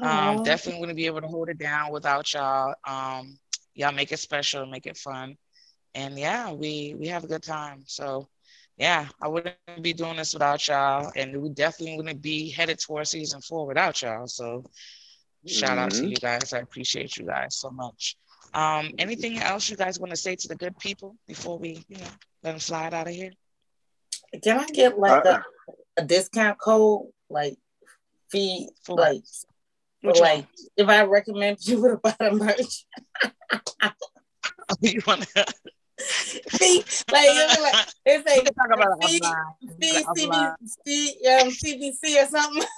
Um, 0.00 0.42
definitely 0.44 0.80
wouldn't 0.80 0.96
be 0.96 1.06
able 1.06 1.22
to 1.22 1.26
hold 1.26 1.48
it 1.48 1.58
down 1.58 1.92
without 1.92 2.32
y'all. 2.32 2.74
Um, 2.86 3.36
y'all 3.74 3.92
make 3.92 4.12
it 4.12 4.18
special, 4.18 4.66
make 4.66 4.86
it 4.86 4.96
fun, 4.96 5.36
and 5.94 6.18
yeah, 6.18 6.52
we 6.52 6.94
we 6.98 7.06
have 7.08 7.24
a 7.24 7.28
good 7.28 7.42
time. 7.42 7.82
So, 7.86 8.28
yeah, 8.76 9.08
I 9.22 9.28
wouldn't 9.28 9.56
be 9.82 9.92
doing 9.92 10.16
this 10.16 10.32
without 10.34 10.66
y'all, 10.66 11.12
and 11.16 11.40
we 11.42 11.48
definitely 11.50 11.96
wouldn't 11.96 12.22
be 12.22 12.50
headed 12.50 12.78
towards 12.80 13.10
season 13.10 13.40
four 13.40 13.66
without 13.66 14.00
y'all. 14.02 14.26
So, 14.26 14.64
shout 15.46 15.78
out 15.78 15.90
to 15.92 16.06
Mhm. 16.06 16.10
you 16.10 16.16
guys. 16.16 16.52
I 16.52 16.58
appreciate 16.58 17.16
you 17.16 17.26
guys 17.26 17.56
so 17.56 17.70
much. 17.70 18.16
Um, 18.52 18.92
anything 18.98 19.38
else 19.38 19.68
you 19.68 19.76
guys 19.76 19.98
want 19.98 20.10
to 20.10 20.16
say 20.16 20.36
to 20.36 20.48
the 20.48 20.54
good 20.56 20.78
people 20.78 21.16
before 21.26 21.58
we, 21.58 21.84
you 21.88 21.96
know, 21.96 22.04
let 22.42 22.52
them 22.52 22.60
slide 22.60 22.94
out 22.94 23.08
of 23.08 23.14
here? 23.14 23.32
Can 24.42 24.58
I 24.60 24.66
get 24.66 24.98
like 24.98 25.24
Uh, 25.26 25.42
a, 25.98 26.02
a 26.02 26.04
discount 26.04 26.58
code, 26.58 27.06
like 27.28 27.56
fee, 28.30 28.68
For 28.82 28.96
like 28.96 29.22
Which 30.02 30.20
like 30.20 30.46
if 30.76 30.88
I 30.88 31.02
recommend 31.04 31.66
you 31.66 31.88
to 31.88 31.96
buy 31.96 32.14
the 32.18 32.32
merch? 32.32 32.86
you 34.80 35.00
want 35.06 35.22
to 35.22 35.44
fee, 36.04 36.78
like 37.10 37.28
it's 37.28 37.60
like 37.62 37.86
it's 38.06 38.24
we 38.34 38.40
a 38.40 38.44
can 38.44 38.54
talk 38.54 38.70
about 38.72 38.98
it 39.00 39.08
fee, 39.08 39.20
offline. 39.20 39.54
fee, 39.80 41.16
CBC, 41.24 41.42
um, 41.42 41.48
CBC 41.50 42.22
or 42.22 42.26
something. 42.28 42.68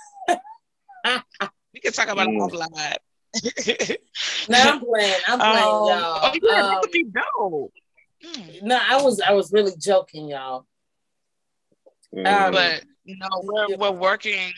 We 1.74 1.80
can 1.80 1.92
talk 1.92 2.08
about 2.08 2.28
Mm. 2.28 2.36
it 2.36 2.52
offline. 2.52 2.96
No, 4.48 4.58
I'm 4.58 4.80
playing. 4.80 5.14
I'm 5.26 5.38
playing, 5.38 5.58
Um, 5.58 5.88
y'all. 5.88 6.20
Oh 6.22 6.32
yeah, 6.34 6.52
that 6.62 6.64
Um, 6.64 6.78
would 6.80 6.90
be 6.90 7.04
dope. 7.04 7.72
Mm. 8.24 8.62
no, 8.62 8.80
I 8.82 9.02
was 9.02 9.20
I 9.20 9.32
was 9.32 9.52
really 9.52 9.74
joking, 9.76 10.28
y'all. 10.28 10.64
Mhm. 12.14 12.52
but 12.52 12.82
you 13.04 13.16
know 13.18 13.28
we're 13.42 13.76
we're 13.76 13.90
working 13.90 14.52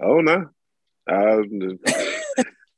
Oh 0.00 0.20
no. 0.20 0.48
I, 1.08 1.14
uh, 1.14 1.42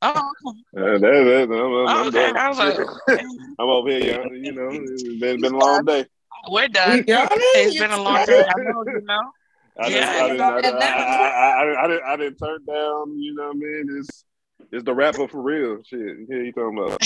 Oh, 0.01 0.31
that, 0.73 1.01
that, 1.01 1.49
I'm, 1.51 1.87
I'm, 1.87 2.07
okay. 2.07 2.25
I'm, 2.29 2.37
I 2.37 2.49
was 2.49 2.57
like, 2.59 2.77
I'm 3.59 3.69
over 3.69 3.89
here, 3.89 4.01
you 4.33 4.51
know, 4.51 4.71
you 4.71 4.81
know 4.81 4.83
it's 4.83 5.19
been, 5.19 5.41
been 5.41 5.53
a 5.53 5.57
long 5.57 5.85
day. 5.85 6.05
we're 6.49 6.67
done. 6.67 7.03
Yeah, 7.07 7.27
It's 7.31 7.79
been 7.79 7.91
a 7.91 8.01
long 8.01 8.23
day. 8.25 8.45
I 8.45 8.61
know, 8.61 8.83
you 8.85 9.01
know. 9.01 9.21
I 9.79 9.87
Yeah, 9.87 10.27
didn't, 10.27 10.41
I, 10.41 10.61
didn't, 10.61 10.83
I, 10.83 10.87
I, 10.87 11.09
I, 11.27 11.63
I, 11.63 11.83
I, 11.83 11.87
didn't, 11.87 12.03
I 12.03 12.15
didn't 12.17 12.37
turn 12.37 12.65
down, 12.65 13.19
you 13.19 13.33
know 13.33 13.47
what 13.47 13.55
I 13.55 13.59
mean? 13.59 13.97
It's 13.99 14.25
it's 14.71 14.83
the 14.83 14.93
rapper 14.93 15.27
for 15.27 15.41
real. 15.41 15.81
Shit. 15.85 15.99
Yeah, 16.29 16.37
you 16.37 16.51
talking 16.53 16.77
about. 16.77 16.97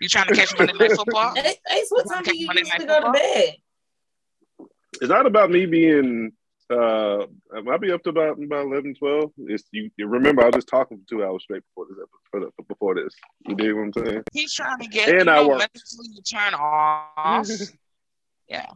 You 0.00 0.08
trying 0.08 0.26
to 0.26 0.34
catch 0.34 0.56
Monday 0.56 0.72
Night 0.72 0.92
Football? 0.92 1.34
Ace, 1.36 1.56
Ace, 1.70 1.86
what 1.90 2.08
time 2.08 2.22
do 2.24 2.36
you 2.36 2.46
Monday 2.46 2.62
usually 2.62 2.86
Night 2.86 3.00
go 3.00 3.06
to 3.06 3.12
bed? 3.12 3.54
It's 5.00 5.08
not 5.08 5.26
about 5.26 5.50
me 5.50 5.66
being 5.66 6.32
uh 6.70 7.26
I'll 7.54 7.78
be 7.78 7.92
up 7.92 8.02
to 8.04 8.10
about 8.10 8.42
about 8.42 8.64
11, 8.66 8.94
12. 8.94 9.32
It's 9.48 9.64
you, 9.70 9.90
you 9.98 10.06
remember 10.06 10.42
I 10.42 10.46
was 10.46 10.54
just 10.54 10.68
talking 10.68 10.98
for 10.98 11.04
two 11.08 11.22
hours 11.24 11.42
straight 11.42 11.62
before 11.68 11.86
this 11.88 11.98
episode 12.32 12.52
before 12.68 12.94
this. 12.94 13.14
You 13.46 13.54
dig 13.54 13.74
what 13.74 13.82
I'm 13.82 13.92
saying? 13.92 14.22
He's 14.32 14.52
trying 14.54 14.78
to 14.78 14.86
get 14.88 15.08
And 15.10 15.26
you 15.26 15.30
I 15.30 15.36
know, 15.42 15.48
work. 15.48 15.58
mentally 15.58 16.08
to 16.16 16.22
turn 16.22 16.54
off. 16.54 17.46
yeah. 18.48 18.66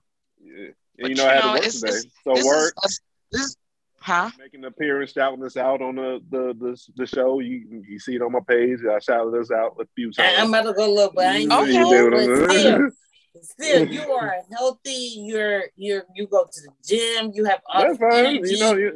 Yeah. 0.43 0.67
And 0.67 0.75
But 1.01 1.09
you 1.11 1.15
know 1.17 1.27
I 1.29 1.33
had 1.35 1.37
you 1.37 1.41
know, 1.41 1.47
to 1.47 1.53
work 1.53 1.59
it's- 1.61 1.81
today. 1.81 1.89
it's- 1.97 2.13
so 2.25 2.35
This 2.35 2.45
work 2.47 2.75
is 2.85 3.01
this, 3.33 3.57
huh? 4.01 4.31
making 4.39 4.61
an 4.61 4.67
appearance, 4.67 5.13
shouting 5.13 5.43
us 5.45 5.57
out 5.57 5.81
on 5.81 5.95
the 5.97 6.21
the 6.31 6.55
the, 6.59 6.79
the 6.97 7.07
show. 7.07 7.41
You 7.41 7.85
you 7.89 7.99
see 7.99 8.17
it 8.17 8.23
on 8.23 8.33
my 8.33 8.41
page. 8.47 8.81
I 8.85 8.99
shouted 8.99 9.35
us 9.41 9.51
out 9.51 9.77
a 9.81 9.87
few 9.97 10.11
I, 10.19 10.23
times. 10.23 10.37
I'm 10.41 10.49
about 10.49 10.63
to 10.65 10.73
go 10.75 10.93
look, 10.93 11.15
but 11.15 11.25
I 11.27 11.37
ain't 11.39 11.53
Okay. 11.53 12.79
You 13.35 13.41
dig 13.41 13.59
what 13.59 13.59
I'm 13.59 13.59
but 13.59 13.65
saying? 13.65 13.87
still, 13.87 13.87
still, 13.87 13.93
you 13.93 14.13
are 14.21 14.35
healthy. 14.57 15.15
You're 15.27 15.63
you're 15.77 16.05
you 16.15 16.27
go 16.27 16.45
to 16.51 16.61
the 16.63 16.71
gym. 16.87 17.33
You 17.35 17.45
have 17.47 17.61
all 17.67 17.83
That's 17.83 17.99
fine. 17.99 18.27
energy. 18.27 18.55
You 18.55 18.59
know, 18.61 18.77
you, 18.77 18.91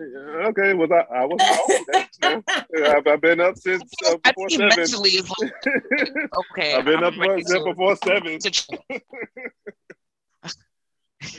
okay. 0.49 0.75
Was 0.75 0.91
I? 0.91 1.15
I 1.15 1.25
wasn't 1.25 1.51
old. 1.51 1.87
That's, 1.93 2.19
you 2.23 2.81
know, 2.81 2.91
I've, 2.97 3.07
I've 3.07 3.21
been 3.21 3.41
up 3.41 3.57
since 3.57 3.83
uh, 4.07 4.17
I 4.25 4.31
before 4.33 4.49
think 4.49 4.61
seven. 4.61 4.77
mentally 4.77 5.11
is 5.11 5.31
like, 5.39 5.53
okay. 6.53 6.75
I've 6.75 6.85
been 6.85 6.99
I'm 6.99 7.05
up 7.05 7.19
ready 7.19 7.43
since 7.45 7.59
to- 7.63 7.65
before 7.75 7.97
seven. 7.97 8.39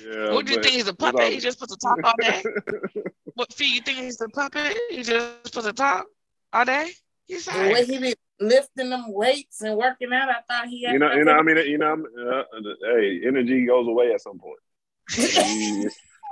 Yeah, 0.01 0.32
what 0.34 0.45
do 0.45 0.53
you 0.53 0.62
think 0.62 0.75
he's 0.75 0.88
a 0.88 0.93
puppet? 0.93 1.19
all- 1.21 1.29
He 1.32 1.39
just 1.39 1.60
puts 1.60 1.73
a 1.73 1.77
top 1.77 1.97
all 2.06 2.13
day. 2.21 2.41
What 3.36 3.51
fee? 3.51 3.75
You 3.75 3.82
think 3.82 3.97
he's 3.97 4.21
a 4.21 4.29
puppet? 4.29 4.77
He 4.89 5.03
just 5.03 5.53
puts 5.53 5.67
a 5.67 5.73
top 5.73 6.06
all 6.53 6.63
day. 6.63 6.91
He's 7.27 7.45
The 7.45 7.51
way 7.51 7.84
fine. 7.86 7.93
he 7.93 7.97
be 7.99 8.15
lifting 8.47 8.89
them 8.89 9.06
weights 9.13 9.62
and 9.62 9.77
working 9.77 10.12
out, 10.13 10.29
I 10.29 10.41
thought 10.47 10.67
he 10.67 10.84
had. 10.84 10.93
you 10.93 10.99
know, 10.99 11.12
you 11.13 11.23
know. 11.23 11.34
I 11.34 11.41
mean, 11.41 11.58
you 11.58 11.77
know. 11.77 11.91
I'm, 11.93 12.06
Uh, 12.06 12.43
hey, 12.95 13.21
energy 13.25 13.65
goes 13.65 13.88
away 13.88 14.12
at 14.13 14.21
some 14.21 14.39
point. 14.39 14.60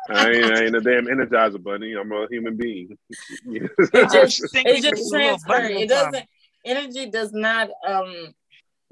I 0.09 0.29
ain't, 0.31 0.45
I 0.57 0.63
ain't 0.65 0.75
a 0.75 0.81
damn 0.81 1.05
energizer 1.05 1.61
bunny. 1.61 1.93
I'm 1.93 2.11
a 2.11 2.27
human 2.29 2.55
being. 2.57 2.97
It 3.45 3.71
just- 4.11 4.41
it 4.55 4.81
just 4.81 4.91
was 4.93 5.11
a 5.11 5.15
little 5.17 5.37
transfer. 5.37 5.47
bunny 5.47 5.81
It 5.83 5.89
doesn't. 5.89 6.25
Energy 6.65 7.09
does 7.09 7.31
not 7.33 7.69
um 7.87 8.33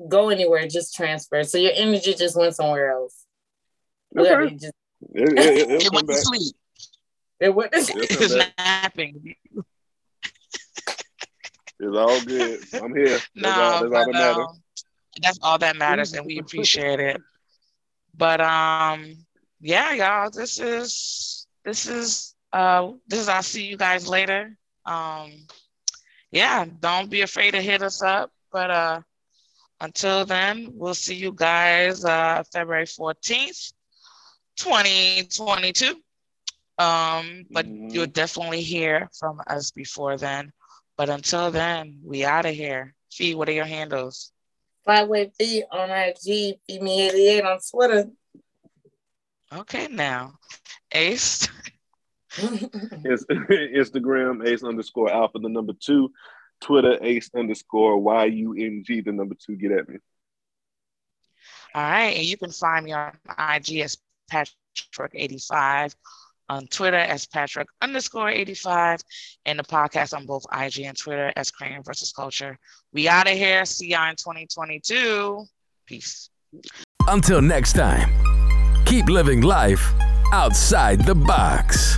go 0.08 0.30
anywhere. 0.30 0.62
It 0.62 0.70
just 0.72 0.96
transfers. 0.96 1.52
So 1.52 1.58
your 1.58 1.72
energy 1.76 2.14
just 2.14 2.38
went 2.38 2.56
somewhere 2.56 2.92
else. 2.92 3.26
Okay. 4.18 4.56
Just, 4.56 4.74
It, 5.14 5.34
it, 5.34 5.40
it, 5.40 5.70
it'll 5.72 5.86
It 5.88 5.94
went 5.94 6.08
to 6.10 6.16
sleep. 6.16 6.56
it 7.40 7.56
went. 7.56 7.74
It'll 7.74 8.02
It's 8.02 8.36
napping. 8.58 9.36
It's 11.80 11.96
all 11.96 12.22
good. 12.22 12.60
I'm 12.82 12.96
here. 12.96 13.24
That's 13.42 13.58
No, 13.58 13.58
all, 13.58 13.78
that's 13.78 13.92
all 13.94 14.06
that 14.06 14.16
matters. 14.16 14.50
um, 14.50 14.64
that's 15.22 15.40
all 15.42 15.58
that 15.60 15.76
matters, 15.78 16.14
and 16.14 16.26
we 16.26 16.40
appreciate 16.40 17.00
it. 17.00 17.22
But 18.16 18.42
um, 18.42 19.08
yeah, 19.54 19.86
y'all, 19.86 20.22
this 20.24 20.50
is 20.60 21.46
this 21.64 21.86
is 21.88 22.36
uh 22.52 22.92
this 23.08 23.20
is 23.20 23.28
I'll 23.30 23.44
see 23.44 23.66
you 23.66 23.78
guys 23.78 24.08
later. 24.08 24.56
Um, 24.86 25.32
yeah, 26.32 26.66
don't 26.80 27.10
be 27.10 27.22
afraid 27.22 27.52
to 27.52 27.62
hit 27.62 27.82
us 27.82 28.02
up. 28.02 28.32
But 28.52 28.72
uh, 28.72 29.02
until 29.80 30.26
then, 30.26 30.70
we'll 30.74 30.94
see 30.96 31.16
you 31.16 31.32
guys 31.34 32.04
uh 32.06 32.44
February 32.52 32.86
fourteenth, 32.86 33.72
twenty 34.58 35.24
twenty 35.24 35.72
two. 35.74 35.96
Um, 36.78 37.46
but 37.52 37.68
Mhm. 37.68 37.90
you'll 37.90 38.08
definitely 38.08 38.62
hear 38.62 39.10
from 39.20 39.42
us 39.48 39.72
before 39.72 40.18
then. 40.18 40.52
But 41.00 41.08
until 41.08 41.50
then, 41.50 42.02
we 42.04 42.26
out 42.26 42.46
of 42.46 42.54
here. 42.54 42.94
Fee, 43.10 43.34
what 43.34 43.48
are 43.48 43.54
your 43.54 43.64
handles? 43.64 44.34
Flyway 44.86 45.34
Fee 45.34 45.64
on 45.72 45.90
IG, 45.90 46.60
feed 46.68 46.82
me 46.82 47.08
88 47.08 47.46
on 47.46 47.60
Twitter. 47.72 48.10
Okay, 49.54 49.88
now, 49.88 50.34
Ace. 50.92 51.48
It's 52.38 53.26
Instagram 53.32 54.46
ace 54.46 54.62
underscore 54.62 55.10
alpha 55.10 55.40
the 55.40 55.50
number 55.50 55.74
two, 55.74 56.12
Twitter 56.62 56.98
ace 57.02 57.32
underscore 57.34 57.98
y 57.98 58.26
u 58.26 58.54
n 58.54 58.84
g 58.86 59.02
the 59.02 59.12
number 59.12 59.36
two. 59.36 59.56
Get 59.56 59.72
at 59.72 59.90
me. 59.90 59.98
All 61.74 61.82
right, 61.82 62.18
and 62.18 62.26
you 62.26 62.38
can 62.38 62.52
find 62.52 62.86
me 62.86 62.92
on 62.92 63.14
IG 63.28 63.78
as 63.80 63.98
Patrick85, 64.32 65.96
on 66.50 66.68
Twitter 66.68 66.98
as 66.98 67.26
Patrick 67.26 67.68
underscore 67.82 68.30
85, 68.30 69.02
and 69.46 69.60
the 69.60 69.64
podcast 69.64 70.16
on 70.16 70.26
both 70.26 70.46
IG 70.52 70.82
and 70.82 70.98
Twitter 70.98 71.32
as 71.36 71.52
Crayon 71.52 71.84
versus 71.84 72.12
Culture. 72.12 72.58
We 72.94 73.08
out 73.08 73.28
of 73.28 73.38
here. 73.38 73.66
See 73.66 73.88
y'all 73.88 74.10
in 74.10 74.16
2022. 74.16 75.46
Peace. 75.86 76.30
Until 77.08 77.42
next 77.42 77.74
time, 77.74 78.10
keep 78.86 79.08
living 79.08 79.42
life 79.42 79.94
outside 80.32 81.06
the 81.06 81.16
box. 81.16 81.98